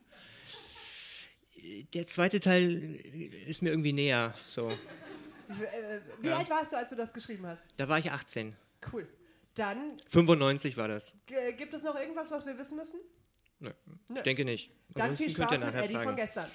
Der 1.93 2.07
zweite 2.07 2.41
Teil 2.41 2.95
ist 3.47 3.63
mir 3.63 3.71
irgendwie 3.71 3.93
näher. 3.93 4.35
So. 4.47 4.71
Wie, 5.49 5.63
äh, 5.65 6.01
wie 6.21 6.29
ja. 6.29 6.39
alt 6.39 6.49
warst 6.49 6.73
du, 6.73 6.77
als 6.77 6.91
du 6.91 6.97
das 6.97 7.13
geschrieben 7.13 7.47
hast? 7.47 7.63
Da 7.77 7.89
war 7.89 7.99
ich 7.99 8.11
18. 8.11 8.57
Cool. 8.93 9.07
Dann. 9.55 10.01
95 10.09 10.77
war 10.77 10.89
das. 10.89 11.15
Gibt 11.59 11.75
es 11.75 11.83
noch 11.83 11.97
irgendwas, 11.97 12.31
was 12.31 12.47
wir 12.47 12.57
wissen 12.57 12.77
müssen? 12.77 13.01
Nö, 13.59 13.73
Nö. 14.09 14.17
ich 14.17 14.23
denke 14.23 14.45
nicht. 14.45 14.71
Dann 14.95 15.17
viel 15.17 15.29
Spaß 15.29 15.61
mit 15.61 15.75
Eddie 15.75 15.95
fragen. 15.95 16.05
von 16.05 16.17
gestern. 16.17 16.51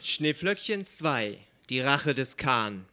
Schneeflöckchen 0.00 0.84
2 0.84 1.49
die 1.70 1.80
Rache 1.80 2.14
des 2.14 2.36
Khan. 2.36 2.84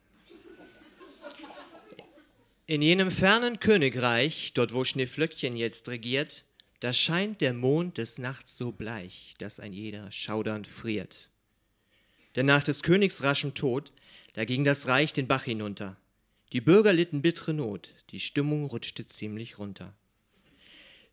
In 2.68 2.84
jenem 2.84 3.10
fernen 3.10 3.60
Königreich, 3.60 4.54
dort 4.54 4.72
wo 4.74 4.84
Schneeflöckchen 4.84 5.58
jetzt 5.58 5.90
regiert, 5.90 6.46
da 6.80 6.94
scheint 6.94 7.42
der 7.42 7.54
Mond 7.54 7.98
des 7.98 8.20
Nachts 8.20 8.56
so 8.56 8.72
bleich, 8.72 9.34
dass 9.40 9.60
ein 9.60 9.74
jeder 9.74 10.12
schaudernd 10.12 10.68
friert. 10.68 11.32
Denn 12.36 12.46
nach 12.46 12.62
des 12.62 12.84
Königs 12.84 13.24
raschem 13.24 13.56
Tod, 13.56 13.92
da 14.34 14.46
ging 14.46 14.64
das 14.64 14.88
Reich 14.88 15.12
den 15.12 15.28
Bach 15.28 15.44
hinunter. 15.44 15.98
Die 16.54 16.62
Bürger 16.62 16.94
litten 16.94 17.24
bittere 17.24 17.56
Not, 17.56 17.96
die 18.12 18.20
Stimmung 18.20 18.66
rutschte 18.66 19.08
ziemlich 19.08 19.58
runter. 19.58 19.96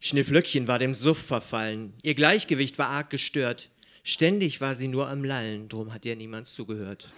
Schneeflöckchen 0.03 0.69
war 0.69 0.79
dem 0.79 0.93
Suff 0.93 1.25
verfallen, 1.25 1.95
ihr 2.03 2.15
Gleichgewicht 2.15 2.79
war 2.79 2.89
arg 2.89 3.09
gestört. 3.09 3.71
Ständig 4.07 4.61
war 4.61 4.75
sie 4.75 4.87
nur 4.87 5.09
am 5.09 5.25
Lallen, 5.25 5.71
drum 5.71 5.95
hat 5.95 6.05
ihr 6.05 6.15
niemand 6.15 6.47
zugehört. 6.47 7.11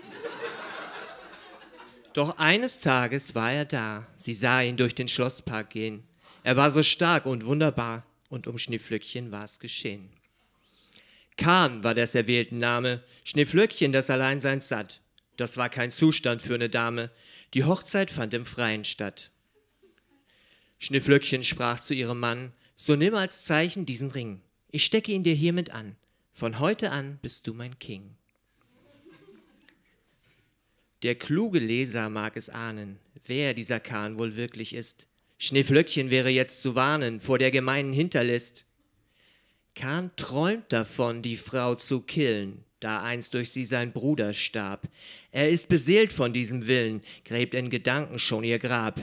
Doch 2.12 2.38
eines 2.38 2.78
Tages 2.78 3.34
war 3.34 3.50
er 3.50 3.64
da. 3.64 4.06
Sie 4.14 4.32
sah 4.32 4.62
ihn 4.62 4.76
durch 4.76 4.94
den 4.94 5.08
Schlosspark 5.08 5.70
gehen. 5.70 6.04
Er 6.44 6.56
war 6.56 6.70
so 6.70 6.84
stark 6.84 7.26
und 7.26 7.44
wunderbar, 7.44 8.06
und 8.28 8.46
um 8.46 8.56
Schneeflöckchen 8.56 9.32
war 9.32 9.42
es 9.42 9.58
geschehen. 9.58 10.10
Kahn 11.36 11.82
war 11.82 11.92
des 11.92 12.14
erwählten 12.14 12.58
Name, 12.58 13.02
Schneeflöckchen 13.24 13.90
das 13.90 14.08
Alleinsein 14.08 14.60
satt. 14.60 15.02
Das 15.36 15.56
war 15.56 15.68
kein 15.68 15.90
Zustand 15.90 16.40
für 16.40 16.54
eine 16.54 16.70
Dame. 16.70 17.10
Die 17.52 17.64
Hochzeit 17.64 18.12
fand 18.12 18.32
im 18.32 18.46
Freien 18.46 18.84
statt. 18.84 19.32
Schneeflöckchen 20.78 21.42
sprach 21.42 21.80
zu 21.80 21.94
ihrem 21.94 22.20
Mann: 22.20 22.52
So 22.76 22.94
nimm 22.94 23.16
als 23.16 23.42
Zeichen 23.42 23.86
diesen 23.86 24.12
Ring. 24.12 24.40
Ich 24.70 24.84
stecke 24.84 25.10
ihn 25.10 25.24
dir 25.24 25.34
hiermit 25.34 25.70
an. 25.72 25.96
Von 26.36 26.58
heute 26.58 26.92
an 26.92 27.18
bist 27.22 27.46
du 27.46 27.54
mein 27.54 27.78
King. 27.78 28.14
Der 31.02 31.14
kluge 31.14 31.58
Leser 31.58 32.10
mag 32.10 32.36
es 32.36 32.50
ahnen, 32.50 32.98
wer 33.24 33.54
dieser 33.54 33.80
Kahn 33.80 34.18
wohl 34.18 34.36
wirklich 34.36 34.74
ist. 34.74 35.06
Schneeflöckchen 35.38 36.10
wäre 36.10 36.28
jetzt 36.28 36.60
zu 36.60 36.74
warnen 36.74 37.22
vor 37.22 37.38
der 37.38 37.50
gemeinen 37.50 37.94
Hinterlist. 37.94 38.66
Kahn 39.74 40.10
träumt 40.16 40.70
davon, 40.70 41.22
die 41.22 41.38
Frau 41.38 41.74
zu 41.74 42.02
killen, 42.02 42.66
da 42.80 43.00
einst 43.00 43.32
durch 43.32 43.50
sie 43.50 43.64
sein 43.64 43.92
Bruder 43.92 44.34
starb. 44.34 44.90
Er 45.30 45.48
ist 45.48 45.70
beseelt 45.70 46.12
von 46.12 46.34
diesem 46.34 46.66
Willen, 46.66 47.00
gräbt 47.24 47.54
in 47.54 47.70
Gedanken 47.70 48.18
schon 48.18 48.44
ihr 48.44 48.58
Grab. 48.58 49.00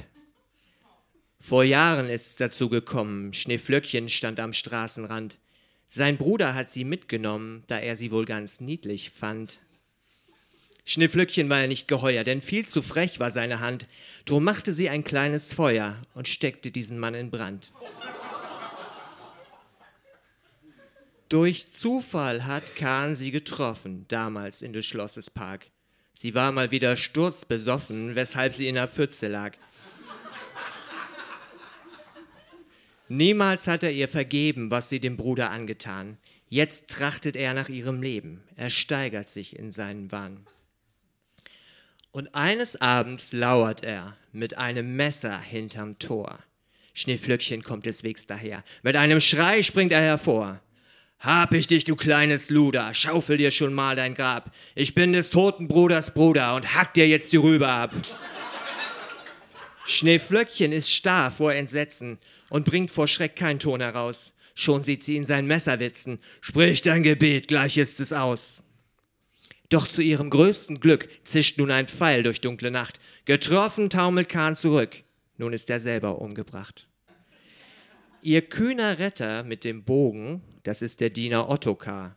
Vor 1.40 1.64
Jahren 1.64 2.12
ist 2.12 2.28
es 2.28 2.36
dazu 2.36 2.70
gekommen, 2.70 3.34
Schneeflöckchen 3.34 4.08
stand 4.08 4.40
am 4.40 4.54
Straßenrand. 4.54 5.40
Sein 5.96 6.18
Bruder 6.18 6.56
hat 6.56 6.72
sie 6.72 6.86
mitgenommen, 6.86 7.64
da 7.68 7.78
er 7.78 7.96
sie 7.96 8.10
wohl 8.10 8.26
ganz 8.26 8.60
niedlich 8.60 9.12
fand. 9.12 9.60
Schneeflöckchen 10.86 11.48
war 11.50 11.62
er 11.62 11.68
nicht 11.68 11.88
geheuer, 11.88 12.24
denn 12.24 12.42
viel 12.42 12.66
zu 12.66 12.82
frech 12.82 13.20
war 13.20 13.30
seine 13.30 13.60
Hand. 13.60 13.86
Drum 14.26 14.44
machte 14.44 14.74
sie 14.74 14.90
ein 14.90 15.04
kleines 15.04 15.54
Feuer 15.54 16.02
und 16.16 16.28
steckte 16.28 16.72
diesen 16.72 16.98
Mann 16.98 17.14
in 17.14 17.30
Brand. 17.30 17.72
Durch 21.30 21.70
Zufall 21.70 22.48
hat 22.48 22.76
Kahn 22.76 23.14
sie 23.14 23.30
getroffen, 23.30 24.06
damals 24.08 24.64
in 24.64 24.74
des 24.74 24.88
Schlosses 24.88 25.30
Park. 25.30 25.68
Sie 26.16 26.34
war 26.34 26.52
mal 26.52 26.72
wieder 26.72 26.96
sturzbesoffen, 26.96 28.16
weshalb 28.16 28.54
sie 28.54 28.68
in 28.68 28.76
der 28.76 28.88
Pfütze 28.88 29.28
lag. 29.28 29.56
Niemals 33.16 33.68
hat 33.68 33.84
er 33.84 33.92
ihr 33.92 34.08
vergeben, 34.08 34.72
was 34.72 34.90
sie 34.90 35.00
dem 35.00 35.18
Bruder 35.18 35.52
angetan. 35.52 36.18
Jetzt 36.50 36.90
trachtet 36.90 37.36
er 37.36 37.54
nach 37.54 37.70
ihrem 37.70 38.02
Leben. 38.02 38.42
Er 38.56 38.72
steigert 38.72 39.30
sich 39.30 39.56
in 39.56 39.72
seinen 39.72 40.12
Wahn. 40.12 40.48
Und 42.12 42.34
eines 42.34 42.82
Abends 42.82 43.32
lauert 43.32 43.84
er 43.84 44.18
mit 44.32 44.58
einem 44.58 44.96
Messer 44.96 45.40
hinterm 45.40 46.00
Tor. 46.00 46.40
Schneeflöckchen 46.96 47.62
kommt 47.62 47.86
des 47.86 48.02
Wegs 48.02 48.26
daher. 48.26 48.64
Mit 48.82 48.96
einem 48.96 49.20
Schrei 49.20 49.62
springt 49.62 49.92
er 49.92 50.02
hervor. 50.02 50.60
Hab 51.20 51.54
ich 51.54 51.68
dich, 51.68 51.84
du 51.84 51.96
kleines 51.96 52.50
Luder, 52.50 52.96
schaufel 52.96 53.38
dir 53.38 53.52
schon 53.52 53.76
mal 53.76 53.96
dein 53.96 54.16
Grab. 54.16 54.52
Ich 54.74 54.96
bin 54.96 55.14
des 55.14 55.30
toten 55.30 55.68
Bruders 55.68 56.16
Bruder 56.16 56.56
und 56.56 56.74
hack 56.74 56.96
dir 56.96 57.08
jetzt 57.08 57.32
die 57.32 57.38
Rübe 57.38 57.68
ab. 57.68 57.94
Schneeflöckchen 59.86 60.72
ist 60.72 60.90
starr 60.90 61.32
vor 61.32 61.54
Entsetzen 61.54 62.20
und 62.50 62.66
bringt 62.66 62.92
vor 62.92 63.08
Schreck 63.08 63.36
keinen 63.36 63.60
Ton 63.60 63.82
heraus. 63.82 64.34
Schon 64.56 64.84
sieht 64.84 65.04
sie 65.04 65.18
in 65.18 65.26
sein 65.26 65.48
Messer 65.48 65.80
witzen. 65.80 66.20
Sprich 66.42 66.82
dein 66.82 67.04
Gebet, 67.04 67.48
gleich 67.48 67.78
ist 67.78 68.00
es 68.00 68.14
aus. 68.14 68.64
Doch 69.70 69.88
zu 69.88 70.02
ihrem 70.02 70.30
größten 70.30 70.80
Glück 70.80 71.10
zischt 71.24 71.58
nun 71.58 71.72
ein 71.72 71.88
Pfeil 71.88 72.22
durch 72.22 72.42
dunkle 72.42 72.70
Nacht. 72.70 73.00
Getroffen 73.26 73.90
taumelt 73.90 74.30
Kahn 74.30 74.56
zurück. 74.56 75.04
Nun 75.38 75.52
ist 75.52 75.70
er 75.70 75.80
selber 75.80 76.20
umgebracht. 76.22 76.88
Ihr 78.22 78.44
kühner 78.44 79.00
Retter 79.00 79.44
mit 79.44 79.64
dem 79.64 79.84
Bogen, 79.84 80.42
das 80.64 80.82
ist 80.82 81.02
der 81.02 81.10
Diener 81.10 81.50
Ottokar. 81.50 82.16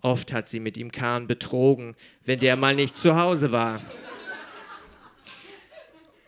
Oft 0.00 0.32
hat 0.32 0.48
sie 0.48 0.60
mit 0.60 0.76
ihm 0.76 0.92
Kahn 0.92 1.26
betrogen, 1.26 1.94
wenn 2.24 2.40
der 2.40 2.56
mal 2.56 2.74
nicht 2.74 2.96
zu 2.96 3.16
Hause 3.16 3.52
war. 3.52 3.80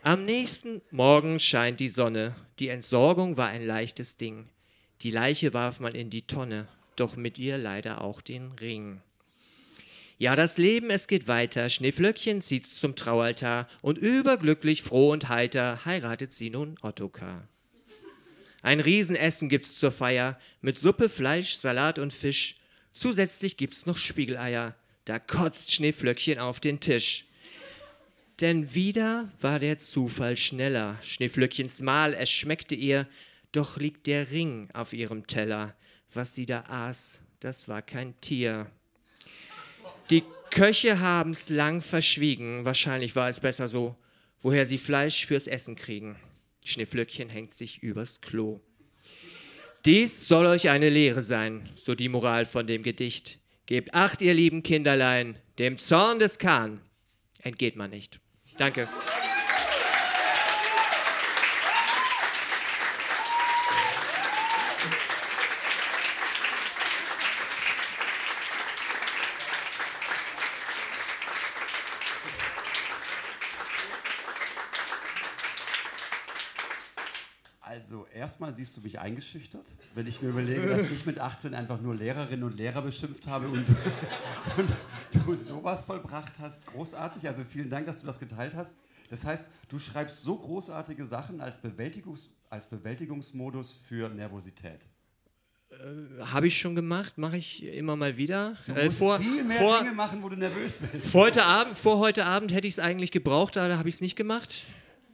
Am 0.08 0.24
nächsten 0.24 0.80
Morgen 0.90 1.38
scheint 1.38 1.80
die 1.80 1.90
Sonne. 1.90 2.34
Die 2.60 2.68
Entsorgung 2.68 3.36
war 3.36 3.48
ein 3.48 3.62
leichtes 3.62 4.16
Ding. 4.16 4.48
Die 5.02 5.10
Leiche 5.10 5.52
warf 5.52 5.80
man 5.80 5.94
in 5.94 6.08
die 6.08 6.26
Tonne, 6.26 6.66
doch 6.96 7.16
mit 7.16 7.38
ihr 7.38 7.58
leider 7.58 8.00
auch 8.00 8.22
den 8.22 8.52
Ring. 8.52 9.02
Ja, 10.16 10.34
das 10.34 10.56
Leben, 10.56 10.88
es 10.88 11.08
geht 11.08 11.28
weiter. 11.28 11.68
Schneeflöckchen 11.68 12.40
zieht's 12.40 12.80
zum 12.80 12.96
Traualtar 12.96 13.68
und 13.82 13.98
überglücklich, 13.98 14.82
froh 14.82 15.12
und 15.12 15.28
heiter 15.28 15.84
heiratet 15.84 16.32
sie 16.32 16.48
nun 16.48 16.76
Ottokar. 16.80 17.46
Ein 18.62 18.80
Riesenessen 18.80 19.50
gibt's 19.50 19.76
zur 19.76 19.92
Feier 19.92 20.40
mit 20.62 20.78
Suppe, 20.78 21.10
Fleisch, 21.10 21.56
Salat 21.56 21.98
und 21.98 22.14
Fisch. 22.14 22.56
Zusätzlich 22.92 23.58
gibt's 23.58 23.84
noch 23.84 23.98
Spiegeleier. 23.98 24.74
Da 25.04 25.18
kotzt 25.18 25.70
Schneeflöckchen 25.70 26.38
auf 26.38 26.60
den 26.60 26.80
Tisch. 26.80 27.27
Denn 28.40 28.72
wieder 28.72 29.28
war 29.40 29.58
der 29.58 29.78
Zufall 29.78 30.36
schneller. 30.36 30.96
Schneeflöckchens 31.02 31.80
Mahl, 31.80 32.14
es 32.14 32.30
schmeckte 32.30 32.76
ihr, 32.76 33.08
doch 33.50 33.76
liegt 33.76 34.06
der 34.06 34.30
Ring 34.30 34.68
auf 34.74 34.92
ihrem 34.92 35.26
Teller. 35.26 35.74
Was 36.14 36.34
sie 36.34 36.46
da 36.46 36.64
aß, 36.68 37.22
das 37.40 37.68
war 37.68 37.82
kein 37.82 38.18
Tier. 38.20 38.70
Die 40.10 40.22
Köche 40.50 41.00
haben's 41.00 41.48
lang 41.48 41.82
verschwiegen, 41.82 42.64
wahrscheinlich 42.64 43.16
war 43.16 43.28
es 43.28 43.40
besser 43.40 43.68
so, 43.68 43.96
woher 44.40 44.66
sie 44.66 44.78
Fleisch 44.78 45.26
fürs 45.26 45.48
Essen 45.48 45.74
kriegen. 45.74 46.16
Schneeflöckchen 46.64 47.28
hängt 47.28 47.54
sich 47.54 47.82
übers 47.82 48.20
Klo. 48.20 48.60
Dies 49.84 50.28
soll 50.28 50.46
euch 50.46 50.70
eine 50.70 50.90
Lehre 50.90 51.22
sein, 51.22 51.68
so 51.74 51.94
die 51.94 52.08
Moral 52.08 52.46
von 52.46 52.66
dem 52.66 52.82
Gedicht. 52.82 53.38
Gebt 53.66 53.94
acht, 53.94 54.22
ihr 54.22 54.34
lieben 54.34 54.62
Kinderlein, 54.62 55.38
dem 55.58 55.78
Zorn 55.78 56.18
des 56.18 56.38
Kahn 56.38 56.80
entgeht 57.42 57.76
man 57.76 57.90
nicht. 57.90 58.20
Danke. 58.58 58.88
Also 77.62 78.06
erstmal 78.12 78.52
siehst 78.52 78.76
du 78.76 78.80
mich 78.80 78.98
eingeschüchtert, 78.98 79.70
wenn 79.94 80.06
ich 80.06 80.20
mir 80.20 80.30
überlege, 80.30 80.66
dass 80.66 80.90
ich 80.90 81.06
mit 81.06 81.20
18 81.20 81.54
einfach 81.54 81.80
nur 81.80 81.94
Lehrerinnen 81.94 82.44
und 82.44 82.56
Lehrer 82.56 82.82
beschimpft 82.82 83.26
habe 83.28 83.48
und, 83.48 83.66
und 84.56 84.72
du 85.12 85.36
sowas 85.36 85.84
vollbracht 85.84 86.32
hast. 86.38 86.66
Großartig, 86.66 87.26
also 87.28 87.42
vielen 87.44 87.70
Dank, 87.70 87.86
dass 87.86 88.00
du 88.00 88.06
das 88.06 88.18
geteilt 88.18 88.54
hast. 88.54 88.76
Das 89.10 89.24
heißt, 89.24 89.50
du 89.68 89.78
schreibst 89.78 90.22
so 90.22 90.36
großartige 90.36 91.04
Sachen 91.06 91.40
als, 91.40 91.56
Bewältigungs, 91.58 92.30
als 92.50 92.66
Bewältigungsmodus 92.66 93.74
für 93.74 94.08
Nervosität. 94.10 94.86
Habe 96.20 96.46
ich 96.46 96.58
schon 96.58 96.74
gemacht, 96.74 97.18
mache 97.18 97.36
ich 97.36 97.62
immer 97.64 97.94
mal 97.94 98.16
wieder. 98.16 98.56
Du 98.66 98.72
Äh, 98.72 98.86
musst 98.86 98.98
vor, 98.98 99.18
viel 99.18 99.44
mehr 99.44 99.58
vor, 99.58 99.78
Dinge 99.80 99.92
machen, 99.92 100.22
wo 100.22 100.28
du 100.28 100.36
nervös 100.36 100.76
bist. 100.76 101.08
vor 101.10 101.22
heute 101.22 101.44
Abend, 101.44 101.78
vor 101.78 101.98
heute 101.98 102.24
Abend 102.24 102.52
hätte 102.52 102.66
ich 102.66 102.74
es 102.74 102.78
eigentlich 102.78 103.12
gebraucht, 103.12 103.56
aber 103.56 103.68
da 103.68 103.78
habe 103.78 103.88
ich 103.88 103.96
es 103.96 104.00
nicht 104.00 104.16
gemacht. 104.16 104.64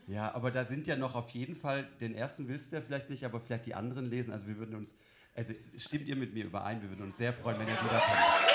Ja, 0.06 0.32
aber 0.34 0.50
da 0.50 0.64
sind 0.64 0.86
ja 0.86 0.96
noch 0.96 1.14
auf 1.14 1.30
jeden 1.30 1.56
Fall, 1.56 1.88
den 2.00 2.14
ersten 2.14 2.46
willst 2.48 2.70
du 2.72 2.76
ja 2.76 2.82
vielleicht 2.82 3.10
nicht, 3.10 3.24
aber 3.24 3.40
vielleicht 3.40 3.66
die 3.66 3.74
anderen 3.74 4.06
lesen. 4.06 4.32
Also 4.32 4.46
wir 4.46 4.56
würden 4.58 4.74
uns, 4.76 4.94
also 5.34 5.52
stimmt 5.76 6.06
ihr 6.08 6.16
mit 6.16 6.34
mir 6.34 6.44
überein, 6.44 6.80
wir 6.82 6.88
würden 6.88 7.02
uns 7.02 7.16
sehr 7.16 7.32
freuen, 7.32 7.58
wenn 7.58 7.68
ihr 7.68 7.74
wiederkommt. 7.74 8.53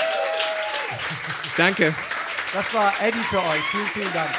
Danke. 1.57 1.93
Das 2.53 2.73
war 2.73 2.93
Eddie 3.01 3.23
für 3.29 3.39
euch. 3.39 3.63
Vielen, 3.71 3.87
vielen 3.87 4.13
Dank. 4.13 4.29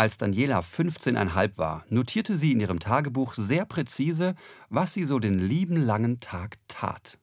Als 0.00 0.16
Daniela 0.16 0.60
15,5 0.60 1.58
war, 1.58 1.84
notierte 1.90 2.34
sie 2.34 2.52
in 2.52 2.60
ihrem 2.60 2.80
Tagebuch 2.80 3.34
sehr 3.34 3.66
präzise, 3.66 4.34
was 4.70 4.94
sie 4.94 5.04
so 5.04 5.18
den 5.18 5.38
lieben 5.38 5.76
langen 5.76 6.20
Tag 6.20 6.56
tat. 6.68 7.18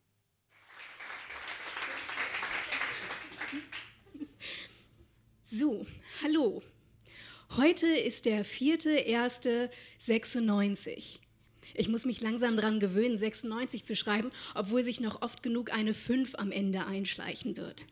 So, 5.41 5.87
hallo. 6.21 6.61
Heute 7.55 7.87
ist 7.87 8.25
der 8.25 8.45
4.1.96. 8.45 11.17
Ich 11.73 11.89
muss 11.89 12.05
mich 12.05 12.21
langsam 12.21 12.57
daran 12.57 12.79
gewöhnen, 12.79 13.17
96 13.17 13.85
zu 13.85 13.95
schreiben, 13.95 14.29
obwohl 14.53 14.83
sich 14.83 14.99
noch 14.99 15.23
oft 15.23 15.41
genug 15.41 15.73
eine 15.73 15.95
5 15.95 16.35
am 16.35 16.51
Ende 16.51 16.85
einschleichen 16.85 17.57
wird. 17.57 17.87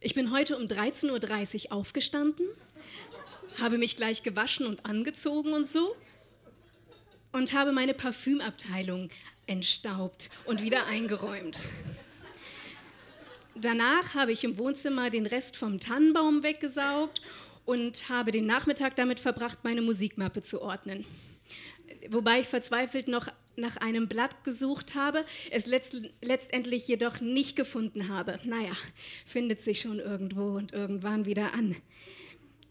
Ich 0.00 0.14
bin 0.14 0.32
heute 0.32 0.56
um 0.56 0.64
13.30 0.64 1.66
Uhr 1.66 1.74
aufgestanden, 1.74 2.48
habe 3.58 3.78
mich 3.78 3.96
gleich 3.96 4.22
gewaschen 4.22 4.66
und 4.66 4.84
angezogen 4.86 5.52
und 5.52 5.68
so 5.68 5.96
und 7.32 7.52
habe 7.52 7.72
meine 7.72 7.94
Parfümabteilung 7.94 9.10
entstaubt 9.46 10.30
und 10.44 10.62
wieder 10.62 10.86
eingeräumt. 10.86 11.58
Danach 13.54 14.14
habe 14.14 14.32
ich 14.32 14.44
im 14.44 14.58
Wohnzimmer 14.58 15.10
den 15.10 15.26
Rest 15.26 15.56
vom 15.56 15.80
Tannenbaum 15.80 16.42
weggesaugt 16.42 17.20
und 17.64 18.08
habe 18.08 18.30
den 18.30 18.46
Nachmittag 18.46 18.96
damit 18.96 19.20
verbracht, 19.20 19.58
meine 19.64 19.82
Musikmappe 19.82 20.42
zu 20.42 20.62
ordnen. 20.62 21.04
Wobei 22.08 22.40
ich 22.40 22.46
verzweifelt 22.46 23.08
noch 23.08 23.28
nach 23.56 23.76
einem 23.76 24.08
Blatt 24.08 24.44
gesucht 24.44 24.94
habe, 24.94 25.24
es 25.50 25.66
letzt, 25.66 25.96
letztendlich 26.22 26.88
jedoch 26.88 27.20
nicht 27.20 27.56
gefunden 27.56 28.08
habe. 28.08 28.38
Naja, 28.44 28.72
findet 29.26 29.60
sich 29.60 29.80
schon 29.80 29.98
irgendwo 29.98 30.56
und 30.56 30.72
irgendwann 30.72 31.26
wieder 31.26 31.52
an. 31.52 31.76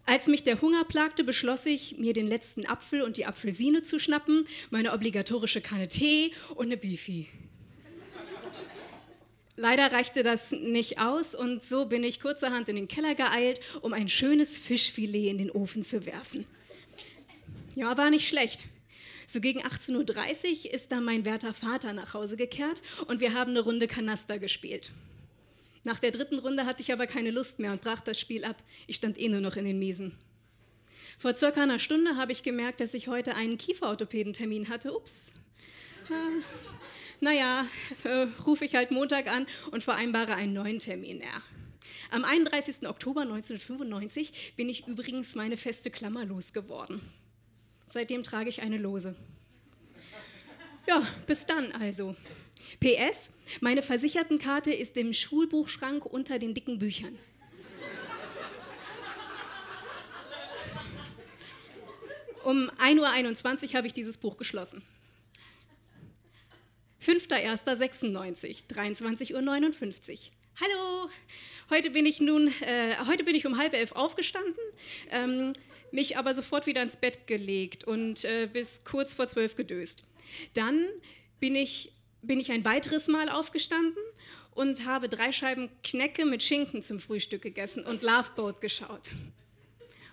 Als 0.06 0.28
mich 0.28 0.44
der 0.44 0.62
Hunger 0.62 0.84
plagte, 0.86 1.24
beschloss 1.24 1.66
ich, 1.66 1.98
mir 1.98 2.14
den 2.14 2.28
letzten 2.28 2.66
Apfel 2.66 3.02
und 3.02 3.18
die 3.18 3.26
Apfelsine 3.26 3.84
zu 3.84 4.00
schnappen, 4.00 4.46
meine 4.72 4.94
obligatorische 4.94 5.62
Kanne 5.62 5.88
Tee 5.88 6.32
und 6.56 6.68
eine 6.68 6.78
Beefy. 6.78 7.28
Leider 9.56 9.92
reichte 9.92 10.24
das 10.24 10.52
nicht 10.52 11.02
aus 11.02 11.36
und 11.36 11.66
so 11.66 11.86
bin 11.86 12.04
ich 12.06 12.22
kurzerhand 12.22 12.70
in 12.70 12.78
den 12.78 12.88
Keller 12.88 13.14
geeilt, 13.14 13.60
um 13.82 13.92
ein 13.92 14.08
schönes 14.08 14.58
Fischfilet 14.58 15.30
in 15.30 15.38
den 15.38 15.52
Ofen 15.52 15.84
zu 15.84 16.06
werfen. 16.06 16.46
Ja, 17.76 17.98
war 17.98 18.10
nicht 18.10 18.28
schlecht. 18.28 18.66
So 19.26 19.42
gegen 19.42 19.62
18.30 19.62 20.66
Uhr 20.66 20.74
ist 20.74 20.92
dann 20.94 21.04
mein 21.04 21.26
werter 21.26 21.54
Vater 21.54 21.94
nach 21.94 22.14
Hause 22.14 22.38
gekehrt 22.38 22.82
und 23.08 23.20
wir 23.20 23.34
haben 23.34 23.52
eine 23.52 23.60
Runde 23.60 23.88
Kanaster 23.88 24.40
gespielt. 24.40 24.92
Nach 25.84 26.00
der 26.00 26.12
dritten 26.12 26.40
Runde 26.40 26.66
hatte 26.66 26.82
ich 26.82 26.92
aber 26.92 27.08
keine 27.08 27.32
Lust 27.32 27.60
mehr 27.60 27.72
und 27.72 27.82
brach 27.82 28.02
das 28.02 28.20
Spiel 28.20 28.44
ab. 28.44 28.62
Ich 28.88 28.98
stand 28.98 29.20
eh 29.20 29.30
nur 29.30 29.42
noch 29.42 29.56
in 29.56 29.66
den 29.66 29.80
Miesen. 29.80 30.18
Vor 31.18 31.36
circa 31.36 31.64
einer 31.64 31.80
Stunde 31.80 32.16
habe 32.16 32.32
ich 32.32 32.44
gemerkt, 32.44 32.80
dass 32.82 32.94
ich 32.94 33.08
heute 33.08 33.36
einen 33.36 33.58
Kieferorthopädentermin 33.58 34.70
hatte. 34.70 34.96
Ups. 34.96 35.34
Äh, 36.10 36.42
naja, 37.22 37.68
äh, 38.04 38.28
rufe 38.46 38.66
ich 38.66 38.76
halt 38.76 38.92
Montag 38.92 39.28
an 39.28 39.46
und 39.72 39.84
vereinbare 39.84 40.36
einen 40.36 40.54
neuen 40.54 40.80
Termin. 40.80 41.22
Ja. 41.22 41.42
Am 42.12 42.24
31. 42.24 42.88
Oktober 42.88 43.22
1995 43.22 44.54
bin 44.56 44.70
ich 44.70 44.88
übrigens 44.88 45.36
meine 45.36 45.58
feste 45.58 45.92
Klammer 45.92 46.26
losgeworden. 46.26 47.02
Seitdem 47.88 48.24
trage 48.24 48.50
ich 48.50 48.62
eine 48.62 48.78
Lose. 48.78 49.16
Ja, 50.88 51.06
bis 51.28 51.46
dann 51.46 51.72
also. 51.74 52.16
PS, 52.80 53.32
meine 53.62 53.82
Versichertenkarte 53.82 54.72
ist 54.72 54.98
im 54.98 55.14
Schulbuchschrank 55.14 56.06
unter 56.06 56.40
den 56.40 56.54
dicken 56.54 56.80
Büchern. 56.80 57.18
Um 62.44 62.70
1.21 62.80 63.70
Uhr 63.70 63.74
habe 63.76 63.88
ich 63.88 63.94
dieses 63.94 64.18
Buch 64.18 64.38
geschlossen. 64.38 64.82
5.1.96, 67.04 68.64
23.59 68.70 69.34
Uhr. 69.34 70.18
Hallo, 70.62 71.10
heute 71.70 71.90
bin 71.90 72.06
ich 72.06 72.20
nun, 72.20 72.54
äh, 72.62 72.96
heute 73.08 73.24
bin 73.24 73.36
ich 73.36 73.46
um 73.46 73.58
halb 73.58 73.74
elf 73.74 73.94
aufgestanden, 73.94 74.56
ähm, 75.10 75.54
mich 75.92 76.18
aber 76.18 76.34
sofort 76.34 76.66
wieder 76.66 76.84
ins 76.84 76.98
Bett 76.98 77.28
gelegt 77.28 77.86
und 77.86 78.26
äh, 78.26 78.50
bis 78.52 78.84
kurz 78.84 79.14
vor 79.14 79.28
zwölf 79.28 79.56
gedöst. 79.56 80.04
Dann 80.54 80.86
bin 81.40 81.56
ich, 81.56 81.92
bin 82.22 82.40
ich 82.40 82.52
ein 82.52 82.66
weiteres 82.66 83.08
Mal 83.08 83.30
aufgestanden 83.30 84.04
und 84.52 84.86
habe 84.86 85.10
drei 85.10 85.32
Scheiben 85.32 85.70
Knecke 85.84 86.26
mit 86.26 86.44
Schinken 86.44 86.82
zum 86.82 87.00
Frühstück 87.00 87.42
gegessen 87.42 87.86
und 87.86 88.04
Loveboat 88.04 88.62
geschaut. 88.62 89.10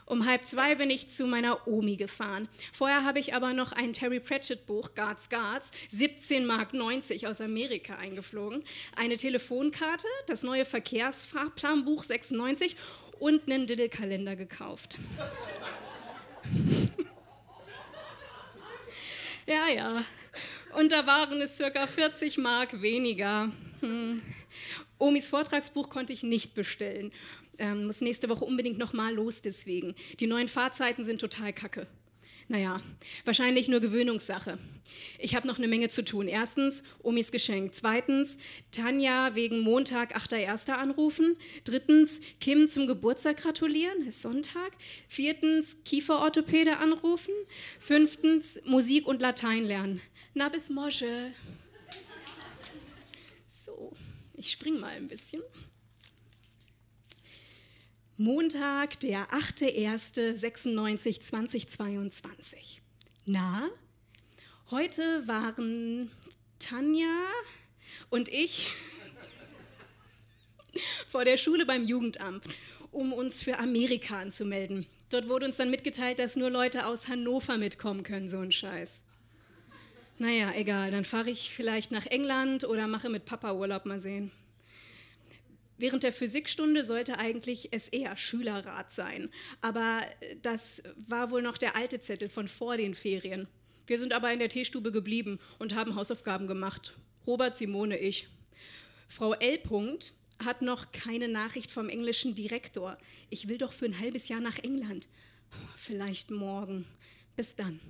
Um 0.06 0.24
halb 0.24 0.46
zwei 0.46 0.76
bin 0.76 0.88
ich 0.88 1.08
zu 1.08 1.26
meiner 1.26 1.66
Omi 1.66 1.96
gefahren. 1.96 2.48
Vorher 2.72 3.04
habe 3.04 3.18
ich 3.18 3.34
aber 3.34 3.52
noch 3.52 3.72
ein 3.72 3.92
Terry 3.92 4.20
Pratchett 4.20 4.64
Buch, 4.64 4.94
Guards 4.94 5.28
Guards, 5.28 5.72
17 5.88 6.46
Mark 6.46 6.72
90 6.72 7.26
aus 7.26 7.40
Amerika 7.40 7.96
eingeflogen, 7.96 8.62
eine 8.94 9.16
Telefonkarte, 9.16 10.06
das 10.28 10.44
neue 10.44 10.64
Verkehrsfahrplanbuch 10.64 12.04
96 12.04 12.76
und 13.18 13.50
einen 13.50 13.66
Diddle-Kalender 13.66 14.36
gekauft. 14.36 15.00
ja, 19.46 19.68
ja. 19.68 20.04
Und 20.76 20.92
da 20.92 21.06
waren 21.06 21.40
es 21.40 21.56
circa 21.56 21.86
40 21.86 22.36
Mark 22.36 22.82
weniger. 22.82 23.50
Hm. 23.80 24.20
Omis 24.98 25.26
Vortragsbuch 25.26 25.88
konnte 25.88 26.12
ich 26.12 26.22
nicht 26.22 26.54
bestellen. 26.54 27.12
Ähm, 27.58 27.86
muss 27.86 28.02
nächste 28.02 28.28
Woche 28.28 28.44
unbedingt 28.44 28.76
nochmal 28.76 29.14
los 29.14 29.40
deswegen. 29.40 29.94
Die 30.20 30.26
neuen 30.26 30.48
Fahrzeiten 30.48 31.02
sind 31.02 31.18
total 31.18 31.54
kacke. 31.54 31.86
Naja, 32.48 32.82
wahrscheinlich 33.24 33.68
nur 33.68 33.80
Gewöhnungssache. 33.80 34.58
Ich 35.18 35.34
habe 35.34 35.48
noch 35.48 35.56
eine 35.56 35.66
Menge 35.66 35.88
zu 35.88 36.04
tun. 36.04 36.28
Erstens, 36.28 36.82
Omis 37.02 37.32
Geschenk. 37.32 37.74
Zweitens, 37.74 38.36
Tanja 38.70 39.34
wegen 39.34 39.60
Montag 39.60 40.14
8.1. 40.14 40.72
anrufen. 40.72 41.36
Drittens, 41.64 42.20
Kim 42.38 42.68
zum 42.68 42.86
Geburtstag 42.86 43.38
gratulieren, 43.38 44.06
ist 44.06 44.20
Sonntag. 44.20 44.72
Viertens, 45.08 45.78
Kieferorthopäde 45.86 46.76
anrufen. 46.76 47.32
Fünftens, 47.80 48.60
Musik 48.66 49.06
und 49.06 49.22
Latein 49.22 49.64
lernen. 49.64 50.02
Na 50.38 50.50
bis 50.50 50.68
Mosche. 50.68 51.32
So, 53.48 53.94
ich 54.34 54.52
spring 54.52 54.78
mal 54.78 54.90
ein 54.90 55.08
bisschen. 55.08 55.40
Montag, 58.18 59.00
der 59.00 59.30
8.1.96, 59.30 61.20
2022. 61.20 62.82
Na, 63.24 63.70
heute 64.70 65.26
waren 65.26 66.10
Tanja 66.58 67.30
und 68.10 68.28
ich 68.28 68.72
vor 71.08 71.24
der 71.24 71.38
Schule 71.38 71.64
beim 71.64 71.86
Jugendamt, 71.86 72.44
um 72.92 73.14
uns 73.14 73.42
für 73.42 73.56
Amerika 73.56 74.20
anzumelden. 74.20 74.84
Dort 75.08 75.30
wurde 75.30 75.46
uns 75.46 75.56
dann 75.56 75.70
mitgeteilt, 75.70 76.18
dass 76.18 76.36
nur 76.36 76.50
Leute 76.50 76.84
aus 76.84 77.08
Hannover 77.08 77.56
mitkommen 77.56 78.02
können, 78.02 78.28
so 78.28 78.40
ein 78.40 78.52
Scheiß. 78.52 79.00
Naja, 80.18 80.52
egal, 80.54 80.90
dann 80.90 81.04
fahre 81.04 81.30
ich 81.30 81.50
vielleicht 81.50 81.90
nach 81.90 82.06
England 82.06 82.64
oder 82.64 82.86
mache 82.86 83.10
mit 83.10 83.26
Papa 83.26 83.52
Urlaub, 83.52 83.84
mal 83.84 84.00
sehen. 84.00 84.30
Während 85.78 86.04
der 86.04 86.12
Physikstunde 86.12 86.84
sollte 86.84 87.18
eigentlich 87.18 87.68
SR 87.70 88.16
Schülerrat 88.16 88.92
sein, 88.92 89.28
aber 89.60 90.00
das 90.40 90.82
war 90.96 91.30
wohl 91.30 91.42
noch 91.42 91.58
der 91.58 91.76
alte 91.76 92.00
Zettel 92.00 92.30
von 92.30 92.48
vor 92.48 92.78
den 92.78 92.94
Ferien. 92.94 93.46
Wir 93.86 93.98
sind 93.98 94.14
aber 94.14 94.32
in 94.32 94.38
der 94.38 94.48
Teestube 94.48 94.90
geblieben 94.90 95.38
und 95.58 95.74
haben 95.74 95.94
Hausaufgaben 95.94 96.46
gemacht. 96.46 96.94
Robert, 97.26 97.58
Simone, 97.58 97.98
ich. 97.98 98.26
Frau 99.08 99.34
L. 99.34 99.60
hat 100.44 100.62
noch 100.62 100.92
keine 100.92 101.28
Nachricht 101.28 101.70
vom 101.70 101.90
englischen 101.90 102.34
Direktor. 102.34 102.96
Ich 103.28 103.48
will 103.48 103.58
doch 103.58 103.72
für 103.72 103.84
ein 103.84 104.00
halbes 104.00 104.28
Jahr 104.28 104.40
nach 104.40 104.58
England. 104.58 105.08
Vielleicht 105.76 106.30
morgen. 106.30 106.86
Bis 107.36 107.54
dann. 107.54 107.80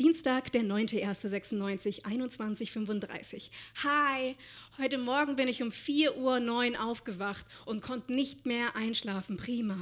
Dienstag, 0.00 0.50
der 0.50 0.62
9.1.96, 0.62 2.02
21.35 2.02 3.50
Hi, 3.84 4.34
heute 4.76 4.98
Morgen 4.98 5.36
bin 5.36 5.46
ich 5.46 5.62
um 5.62 5.68
4.09 5.68 6.72
Uhr 6.72 6.84
aufgewacht 6.84 7.46
und 7.64 7.80
konnte 7.80 8.12
nicht 8.12 8.44
mehr 8.44 8.74
einschlafen. 8.74 9.36
Prima. 9.36 9.78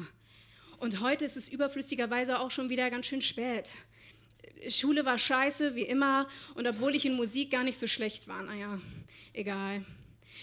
Und 0.76 1.00
heute 1.00 1.24
ist 1.24 1.38
es 1.38 1.48
überflüssigerweise 1.48 2.40
auch 2.40 2.50
schon 2.50 2.68
wieder 2.68 2.90
ganz 2.90 3.06
schön 3.06 3.22
spät. 3.22 3.70
Schule 4.68 5.06
war 5.06 5.16
scheiße, 5.16 5.76
wie 5.76 5.84
immer, 5.84 6.28
und 6.56 6.66
obwohl 6.66 6.94
ich 6.94 7.06
in 7.06 7.14
Musik 7.14 7.50
gar 7.50 7.64
nicht 7.64 7.78
so 7.78 7.86
schlecht 7.86 8.28
war, 8.28 8.42
naja, 8.42 8.78
egal. 9.32 9.82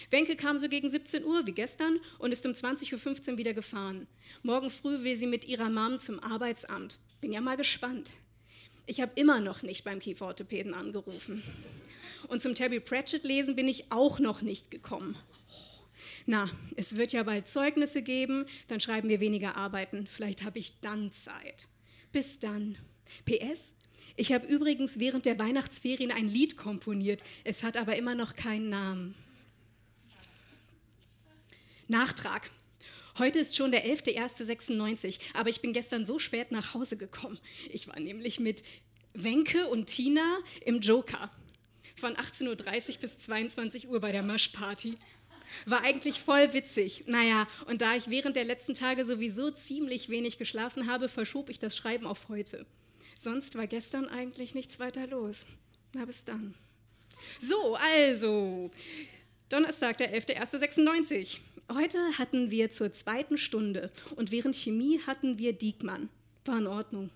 Wenke 0.10 0.36
kam 0.36 0.58
so 0.58 0.67
gegen 0.67 0.89
17 0.89 1.23
Uhr 1.23 1.45
wie 1.45 1.51
gestern 1.51 1.99
und 2.17 2.32
ist 2.32 2.43
um 2.43 2.53
20.15 2.53 3.34
Uhr 3.34 3.38
wieder 3.38 3.53
gefahren. 3.53 4.08
Morgen 4.41 4.71
früh 4.71 5.03
will 5.03 5.15
sie 5.15 5.27
mit 5.27 5.45
ihrer 5.45 5.69
Mom 5.69 5.99
zum 5.99 6.19
Arbeitsamt. 6.23 6.97
Bin 7.21 7.32
ja 7.32 7.39
mal 7.39 7.55
gespannt. 7.55 8.10
Ich 8.89 9.02
habe 9.02 9.12
immer 9.13 9.39
noch 9.39 9.62
nicht 9.62 9.84
beim 9.84 9.99
Kieferorthopäden 9.99 10.73
angerufen. 10.73 11.43
Und 12.28 12.41
zum 12.41 12.56
Terry 12.56 12.80
Pratchett 12.80 13.23
lesen 13.23 13.56
bin 13.56 13.67
ich 13.67 13.91
auch 13.91 14.17
noch 14.17 14.41
nicht 14.41 14.71
gekommen. 14.71 15.15
Na, 16.25 16.49
es 16.75 16.97
wird 16.97 17.12
ja 17.12 17.21
bald 17.21 17.47
Zeugnisse 17.47 18.02
geben, 18.02 18.47
dann 18.67 18.80
schreiben 18.80 19.08
wir 19.08 19.19
weniger 19.19 19.56
Arbeiten. 19.56 20.08
Vielleicht 20.08 20.43
habe 20.43 20.58
ich 20.58 20.80
dann 20.82 21.13
Zeit. 21.13 21.67
Bis 22.12 22.39
dann. 22.39 22.80
PS, 23.25 23.75
ich 24.15 24.34
habe 24.34 24.47
übrigens 24.47 24.97
während 24.97 25.28
der 25.28 25.38
Weihnachtsferien 25.38 26.12
ein 26.12 26.28
Lied 26.28 26.58
komponiert. 26.58 27.21
Es 27.43 27.62
hat 27.62 27.78
aber 27.78 27.95
immer 27.95 28.15
noch 28.15 28.36
keinen 28.36 28.69
Namen. 28.69 29.13
Nachtrag. 31.88 32.49
Heute 33.19 33.39
ist 33.39 33.58
schon 33.58 33.71
der 33.71 33.86
11.01.96, 33.86 35.19
aber 35.34 35.49
ich 35.49 35.60
bin 35.60 35.73
gestern 35.73 36.05
so 36.05 36.19
spät 36.19 36.51
nach 36.51 36.73
Hause 36.73 36.95
gekommen. 36.95 37.38
Ich 37.69 37.88
war 37.89 37.99
nämlich 37.99 38.39
mit 38.39 38.63
Wenke 39.13 39.67
und 39.67 39.88
Tina 39.88 40.39
im 40.63 40.79
Joker 40.79 41.29
von 41.95 42.13
18.30 42.13 42.47
Uhr 42.47 43.01
bis 43.01 43.17
22 43.17 43.89
Uhr 43.89 43.99
bei 43.99 44.13
der 44.13 44.23
Maschparty. 44.23 44.95
War 45.65 45.84
eigentlich 45.84 46.21
voll 46.21 46.53
witzig. 46.53 47.03
Naja, 47.08 47.47
und 47.65 47.82
da 47.82 47.95
ich 47.95 48.10
während 48.10 48.38
der 48.38 48.45
letzten 48.45 48.73
Tage 48.73 49.03
sowieso 49.03 49.51
ziemlich 49.51 50.08
wenig 50.08 50.38
geschlafen 50.38 50.88
habe, 50.88 51.10
verschob 51.10 51.49
ich 51.49 51.60
das 51.60 51.75
Schreiben 51.75 52.08
auf 52.08 52.29
heute. 52.29 52.65
Sonst 53.17 53.55
war 53.55 53.67
gestern 53.67 54.08
eigentlich 54.08 54.55
nichts 54.55 54.79
weiter 54.79 55.08
los. 55.08 55.45
Na, 55.93 56.05
bis 56.05 56.23
dann. 56.23 56.55
So, 57.38 57.75
also, 57.75 58.71
Donnerstag, 59.49 59.97
der 59.97 60.17
11.01.96. 60.17 61.39
Heute 61.71 61.99
hatten 62.17 62.49
wir 62.49 62.71
zur 62.71 62.93
zweiten 62.93 63.38
Stunde 63.38 63.91
und 64.15 64.32
während 64.32 64.55
Chemie 64.55 64.99
hatten 65.05 65.38
wir 65.38 65.53
Diekmann. 65.53 66.10
War 66.45 66.58
in 66.58 66.65
Ordnung. 66.65 67.12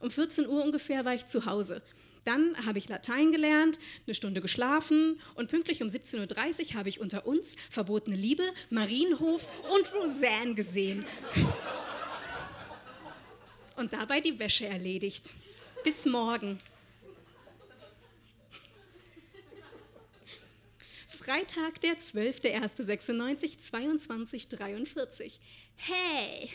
Um 0.00 0.10
14 0.10 0.48
Uhr 0.48 0.64
ungefähr 0.64 1.04
war 1.04 1.14
ich 1.14 1.26
zu 1.26 1.44
Hause. 1.44 1.82
Dann 2.24 2.66
habe 2.66 2.78
ich 2.78 2.88
Latein 2.88 3.30
gelernt, 3.30 3.78
eine 4.06 4.14
Stunde 4.14 4.40
geschlafen 4.40 5.20
und 5.34 5.50
pünktlich 5.50 5.82
um 5.82 5.88
17.30 5.88 6.72
Uhr 6.72 6.74
habe 6.78 6.88
ich 6.88 7.00
unter 7.00 7.26
uns 7.26 7.56
Verbotene 7.68 8.16
Liebe, 8.16 8.44
Marienhof 8.70 9.52
und 9.74 9.92
Roseanne 9.94 10.54
gesehen. 10.54 11.04
Und 13.76 13.92
dabei 13.92 14.20
die 14.22 14.38
Wäsche 14.38 14.66
erledigt. 14.66 15.32
Bis 15.84 16.06
morgen. 16.06 16.58
Freitag, 21.22 21.82
der 21.82 21.98
12.01.96, 21.98 23.70
22.43. 23.70 25.34
Hey, 25.76 26.48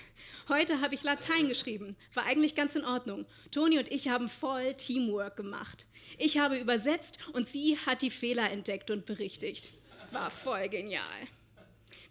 heute 0.49 0.81
habe 0.81 0.95
ich 0.95 1.03
Latein 1.03 1.47
geschrieben. 1.47 1.95
War 2.15 2.25
eigentlich 2.25 2.55
ganz 2.55 2.75
in 2.75 2.83
Ordnung. 2.83 3.27
Toni 3.51 3.77
und 3.77 3.91
ich 3.91 4.07
haben 4.07 4.27
voll 4.27 4.73
Teamwork 4.73 5.37
gemacht. 5.37 5.85
Ich 6.17 6.39
habe 6.39 6.57
übersetzt 6.57 7.19
und 7.33 7.47
sie 7.47 7.77
hat 7.85 8.01
die 8.01 8.09
Fehler 8.09 8.49
entdeckt 8.49 8.89
und 8.89 9.05
berichtigt. 9.05 9.69
War 10.09 10.31
voll 10.31 10.67
genial. 10.67 11.03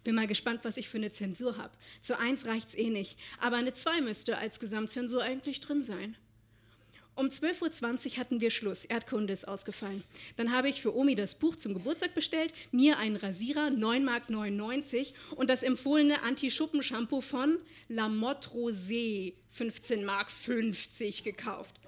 Bin 0.05 0.15
mal 0.15 0.27
gespannt, 0.27 0.61
was 0.63 0.77
ich 0.77 0.87
für 0.87 0.97
eine 0.97 1.11
Zensur 1.11 1.57
habe. 1.57 1.75
Zu 2.01 2.17
1 2.17 2.45
reicht's 2.45 2.75
eh 2.75 2.89
nicht, 2.89 3.19
aber 3.37 3.57
eine 3.57 3.73
2 3.73 3.99
müsste 3.99 4.37
als 4.37 4.61
Gesamtzensur 4.61 5.21
eigentlich 5.21 5.59
drin 5.59 5.83
sein. 5.83 6.15
Um 7.15 7.27
12.20 7.27 8.11
Uhr 8.11 8.17
hatten 8.17 8.41
wir 8.41 8.51
Schluss. 8.51 8.83
Erdkunde 8.83 9.31
ist 9.31 9.47
ausgefallen. 9.47 10.03
Dann 10.35 10.51
habe 10.51 10.67
ich 10.67 10.81
für 10.81 10.93
Omi 10.93 11.15
das 11.15 11.35
Buch 11.35 11.55
zum 11.55 11.73
Geburtstag 11.73 12.13
bestellt, 12.13 12.53
mir 12.71 12.97
einen 12.97 13.15
Rasierer, 13.15 13.67
9,99 13.67 14.01
Mark 14.01 15.37
und 15.37 15.49
das 15.49 15.63
empfohlene 15.63 16.23
Anti-Schuppen-Shampoo 16.23 17.21
von 17.21 17.57
La 17.87 18.09
Motte 18.09 18.49
Rosé, 18.49 19.33
15,50 19.57 20.03
Mark 20.03 20.29
gekauft. 21.23 21.79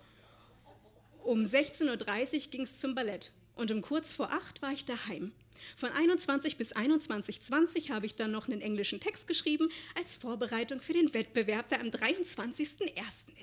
Um 1.23 1.43
16.30 1.43 2.33
Uhr 2.45 2.51
ging 2.51 2.61
es 2.61 2.79
zum 2.79 2.95
Ballett 2.95 3.33
und 3.55 3.69
um 3.71 3.81
kurz 3.81 4.13
vor 4.13 4.31
8 4.31 4.61
war 4.61 4.71
ich 4.71 4.85
daheim. 4.85 5.33
Von 5.75 5.89
21 5.89 6.55
bis 6.55 6.73
21.20 6.73 7.89
habe 7.89 8.05
ich 8.05 8.15
dann 8.15 8.31
noch 8.31 8.47
einen 8.47 8.61
englischen 8.61 9.01
Text 9.01 9.27
geschrieben 9.27 9.67
als 9.95 10.15
Vorbereitung 10.15 10.79
für 10.79 10.93
den 10.93 11.13
Wettbewerb, 11.13 11.67
der 11.67 11.81
am 11.81 11.87
23.01. 11.87 12.93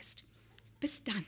ist. 0.00 0.24
Bis 0.80 1.04
dann. 1.04 1.26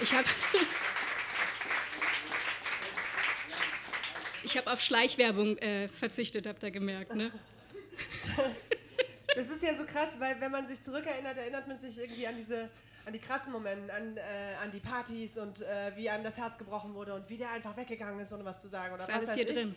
Ich 0.00 0.12
habe 0.12 0.28
ich 4.42 4.58
hab 4.58 4.66
auf 4.66 4.80
Schleichwerbung 4.80 5.56
äh, 5.58 5.88
verzichtet, 5.88 6.46
habt 6.46 6.62
ihr 6.62 6.70
gemerkt, 6.70 7.14
ne? 7.14 7.32
Das 9.34 9.48
ist 9.48 9.62
ja 9.62 9.76
so 9.76 9.84
krass, 9.84 10.20
weil 10.20 10.40
wenn 10.40 10.50
man 10.52 10.66
sich 10.66 10.82
zurückerinnert, 10.82 11.38
erinnert 11.38 11.66
man 11.66 11.78
sich 11.78 11.98
irgendwie 11.98 12.26
an 12.26 12.36
diese 12.36 12.68
an 13.06 13.12
die 13.12 13.18
krassen 13.18 13.52
Momente, 13.52 13.92
an, 13.92 14.16
äh, 14.16 14.20
an 14.62 14.70
die 14.70 14.80
Partys 14.80 15.38
und 15.38 15.60
äh, 15.60 15.92
wie 15.96 16.08
einem 16.08 16.24
das 16.24 16.36
Herz 16.36 16.56
gebrochen 16.56 16.94
wurde 16.94 17.14
und 17.14 17.28
wie 17.28 17.36
der 17.36 17.50
einfach 17.50 17.76
weggegangen 17.76 18.18
ist, 18.20 18.32
ohne 18.32 18.44
was 18.44 18.58
zu 18.58 18.68
sagen. 18.68 18.94
Oder 18.94 19.02
Ist 19.02 19.10
alles 19.10 19.34
hier 19.34 19.48
ich. 19.48 19.54
drin. 19.54 19.76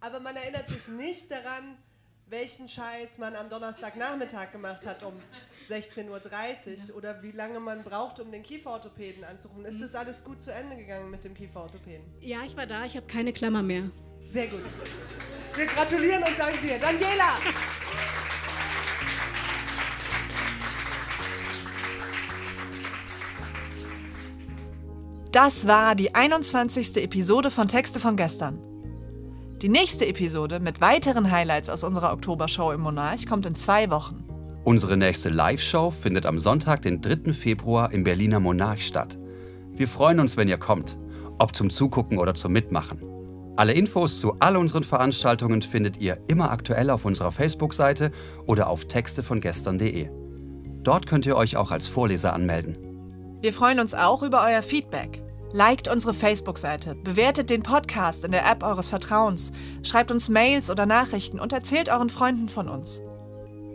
Aber 0.00 0.20
man 0.20 0.36
erinnert 0.36 0.68
sich 0.68 0.86
nicht 0.88 1.30
daran, 1.30 1.76
welchen 2.26 2.68
Scheiß 2.68 3.18
man 3.18 3.34
am 3.34 3.48
Donnerstagnachmittag 3.48 4.52
gemacht 4.52 4.86
hat 4.86 5.02
um 5.02 5.14
16.30 5.68 6.90
Uhr 6.90 6.96
oder 6.96 7.22
wie 7.22 7.32
lange 7.32 7.58
man 7.58 7.82
braucht, 7.82 8.20
um 8.20 8.30
den 8.30 8.42
Kieferorthopäden 8.42 9.24
anzurufen. 9.24 9.64
Ist 9.64 9.82
das 9.82 9.94
alles 9.94 10.24
gut 10.24 10.40
zu 10.42 10.52
Ende 10.52 10.76
gegangen 10.76 11.10
mit 11.10 11.24
dem 11.24 11.34
Kieferorthopäden? 11.34 12.04
Ja, 12.20 12.44
ich 12.44 12.56
war 12.56 12.66
da, 12.66 12.84
ich 12.84 12.96
habe 12.96 13.06
keine 13.06 13.32
Klammer 13.32 13.62
mehr. 13.62 13.90
Sehr 14.30 14.46
gut. 14.46 14.62
Wir 15.54 15.66
gratulieren 15.66 16.22
und 16.22 16.38
danken 16.38 16.62
dir. 16.62 16.78
Daniela! 16.78 17.38
Das 25.32 25.66
war 25.66 25.94
die 25.94 26.14
21. 26.14 26.96
Episode 26.96 27.50
von 27.50 27.68
Texte 27.68 28.00
von 28.00 28.16
gestern. 28.16 28.67
Die 29.62 29.68
nächste 29.68 30.06
Episode 30.06 30.60
mit 30.60 30.80
weiteren 30.80 31.32
Highlights 31.32 31.68
aus 31.68 31.82
unserer 31.82 32.12
Oktobershow 32.12 32.70
im 32.70 32.80
Monarch 32.80 33.26
kommt 33.26 33.44
in 33.44 33.56
zwei 33.56 33.90
Wochen. 33.90 34.22
Unsere 34.62 34.96
nächste 34.96 35.30
Live-Show 35.30 35.90
findet 35.90 36.26
am 36.26 36.38
Sonntag, 36.38 36.82
den 36.82 37.00
3. 37.00 37.32
Februar 37.32 37.92
im 37.92 38.04
Berliner 38.04 38.38
Monarch 38.38 38.86
statt. 38.86 39.18
Wir 39.72 39.88
freuen 39.88 40.20
uns, 40.20 40.36
wenn 40.36 40.46
ihr 40.46 40.58
kommt, 40.58 40.96
ob 41.40 41.56
zum 41.56 41.70
Zugucken 41.70 42.18
oder 42.18 42.36
zum 42.36 42.52
Mitmachen. 42.52 43.02
Alle 43.56 43.72
Infos 43.72 44.20
zu 44.20 44.36
all 44.38 44.56
unseren 44.56 44.84
Veranstaltungen 44.84 45.62
findet 45.62 46.00
ihr 46.00 46.18
immer 46.28 46.52
aktuell 46.52 46.88
auf 46.90 47.04
unserer 47.04 47.32
Facebook-Seite 47.32 48.12
oder 48.46 48.68
auf 48.68 48.84
textevongestern.de. 48.84 50.08
Dort 50.84 51.08
könnt 51.08 51.26
ihr 51.26 51.36
euch 51.36 51.56
auch 51.56 51.72
als 51.72 51.88
Vorleser 51.88 52.32
anmelden. 52.32 52.78
Wir 53.40 53.52
freuen 53.52 53.80
uns 53.80 53.94
auch 53.94 54.22
über 54.22 54.44
euer 54.46 54.62
Feedback. 54.62 55.24
Liked 55.52 55.88
unsere 55.88 56.12
Facebook-Seite, 56.12 56.94
bewertet 56.94 57.48
den 57.48 57.62
Podcast 57.62 58.24
in 58.24 58.32
der 58.32 58.50
App 58.50 58.62
eures 58.62 58.88
Vertrauens, 58.88 59.52
schreibt 59.82 60.10
uns 60.10 60.28
Mails 60.28 60.70
oder 60.70 60.84
Nachrichten 60.84 61.40
und 61.40 61.54
erzählt 61.54 61.88
euren 61.88 62.10
Freunden 62.10 62.48
von 62.48 62.68
uns. 62.68 63.00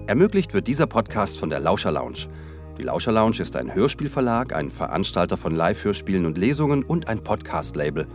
Ermöglicht 0.06 0.54
wird 0.54 0.68
dieser 0.68 0.86
Podcast 0.86 1.40
von 1.40 1.50
der 1.50 1.60
Lauscher 1.60 1.92
Lounge. 1.92 2.28
Die 2.78 2.84
Lauscher 2.84 3.12
Lounge 3.12 3.40
ist 3.40 3.56
ein 3.56 3.74
Hörspielverlag, 3.74 4.54
ein 4.54 4.70
Veranstalter 4.70 5.36
von 5.36 5.56
Live-Hörspielen 5.56 6.28
und 6.28 6.38
Lesungen 6.38 6.84
und 6.84 7.08
ein 7.08 7.24
Podcast-Label. 7.24 8.08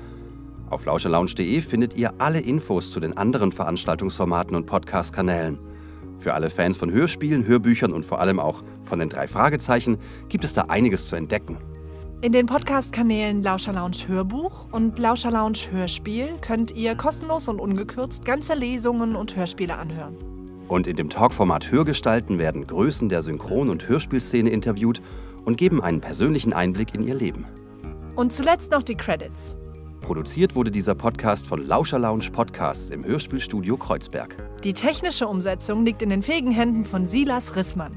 Auf 0.70 0.84
lauscherlounge.de 0.84 1.60
findet 1.60 1.96
ihr 1.96 2.12
alle 2.18 2.40
Infos 2.40 2.92
zu 2.92 3.00
den 3.00 3.16
anderen 3.16 3.50
Veranstaltungsformaten 3.50 4.54
und 4.54 4.66
Podcast-Kanälen. 4.66 5.58
Für 6.18 6.34
alle 6.34 6.50
Fans 6.50 6.76
von 6.76 6.92
Hörspielen, 6.92 7.46
Hörbüchern 7.46 7.92
und 7.92 8.04
vor 8.04 8.20
allem 8.20 8.38
auch 8.38 8.60
von 8.84 9.00
den 9.00 9.08
drei 9.08 9.26
Fragezeichen 9.26 9.98
gibt 10.28 10.44
es 10.44 10.52
da 10.52 10.62
einiges 10.62 11.08
zu 11.08 11.16
entdecken. 11.16 11.58
In 12.20 12.32
den 12.32 12.46
Podcast-Kanälen 12.46 13.44
Lauscher 13.44 13.72
Lounge 13.72 14.08
Hörbuch 14.08 14.66
und 14.72 14.98
Lauscher 14.98 15.30
Lounge 15.30 15.70
Hörspiel 15.70 16.36
könnt 16.40 16.72
ihr 16.72 16.96
kostenlos 16.96 17.46
und 17.46 17.60
ungekürzt 17.60 18.24
ganze 18.24 18.54
Lesungen 18.54 19.14
und 19.14 19.36
Hörspiele 19.36 19.76
anhören. 19.76 20.16
Und 20.66 20.88
in 20.88 20.96
dem 20.96 21.10
Talkformat 21.10 21.70
Hörgestalten 21.70 22.40
werden 22.40 22.66
Größen 22.66 23.08
der 23.08 23.22
Synchron- 23.22 23.68
und 23.68 23.88
Hörspielszene 23.88 24.50
interviewt 24.50 25.00
und 25.44 25.58
geben 25.58 25.80
einen 25.80 26.00
persönlichen 26.00 26.52
Einblick 26.52 26.92
in 26.92 27.06
ihr 27.06 27.14
Leben. 27.14 27.46
Und 28.16 28.32
zuletzt 28.32 28.72
noch 28.72 28.82
die 28.82 28.96
Credits. 28.96 29.56
Produziert 30.00 30.56
wurde 30.56 30.72
dieser 30.72 30.96
Podcast 30.96 31.46
von 31.46 31.64
Lauscher 31.64 32.00
Lounge 32.00 32.32
Podcasts 32.32 32.90
im 32.90 33.04
Hörspielstudio 33.04 33.76
Kreuzberg. 33.76 34.34
Die 34.64 34.72
technische 34.72 35.28
Umsetzung 35.28 35.84
liegt 35.84 36.02
in 36.02 36.10
den 36.10 36.22
fähigen 36.22 36.50
Händen 36.50 36.84
von 36.84 37.06
Silas 37.06 37.54
Rissmann. 37.54 37.96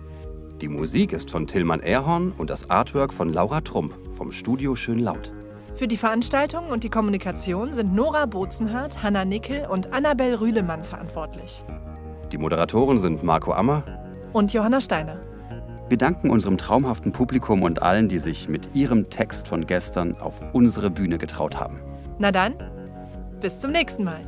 Die 0.62 0.70
Musik 0.70 1.12
ist 1.12 1.32
von 1.32 1.48
Tillmann 1.48 1.80
Erhorn 1.80 2.34
und 2.38 2.52
das 2.52 2.70
Artwork 2.70 3.12
von 3.12 3.34
Laura 3.34 3.62
Trump 3.62 3.98
vom 4.12 4.32
Studio 4.32 4.76
Schön 4.76 5.00
Laut. 5.00 5.34
Für 5.74 5.88
die 5.88 5.98
Veranstaltung 5.98 6.68
und 6.68 6.84
die 6.84 6.90
Kommunikation 6.90 7.74
sind 7.74 7.96
Nora 7.96 8.28
Bozenhardt, 8.28 9.02
Hanna 9.02 9.26
Nickel 9.26 9.66
und 9.66 9.92
Annabel 9.92 10.36
Rühlemann 10.36 10.84
verantwortlich. 10.84 11.66
Die 12.32 12.38
Moderatoren 12.38 13.00
sind 13.00 13.24
Marco 13.24 13.54
Ammer. 13.54 13.84
Und 14.34 14.54
Johanna 14.54 14.82
Steiner. 14.82 15.20
Wir 15.90 15.98
danken 15.98 16.30
unserem 16.30 16.60
traumhaften 16.60 17.12
Publikum 17.12 17.64
und 17.64 17.82
allen, 17.82 18.08
die 18.08 18.20
sich 18.20 18.48
mit 18.48 18.76
ihrem 18.76 19.10
Text 19.10 19.48
von 19.48 19.66
gestern 19.66 20.16
auf 20.18 20.42
unsere 20.54 20.92
Bühne 20.92 21.18
getraut 21.18 21.60
haben. 21.60 21.80
Na 22.20 22.32
dann, 22.32 22.54
bis 23.42 23.60
zum 23.60 23.72
nächsten 23.72 24.04
Mal. 24.04 24.22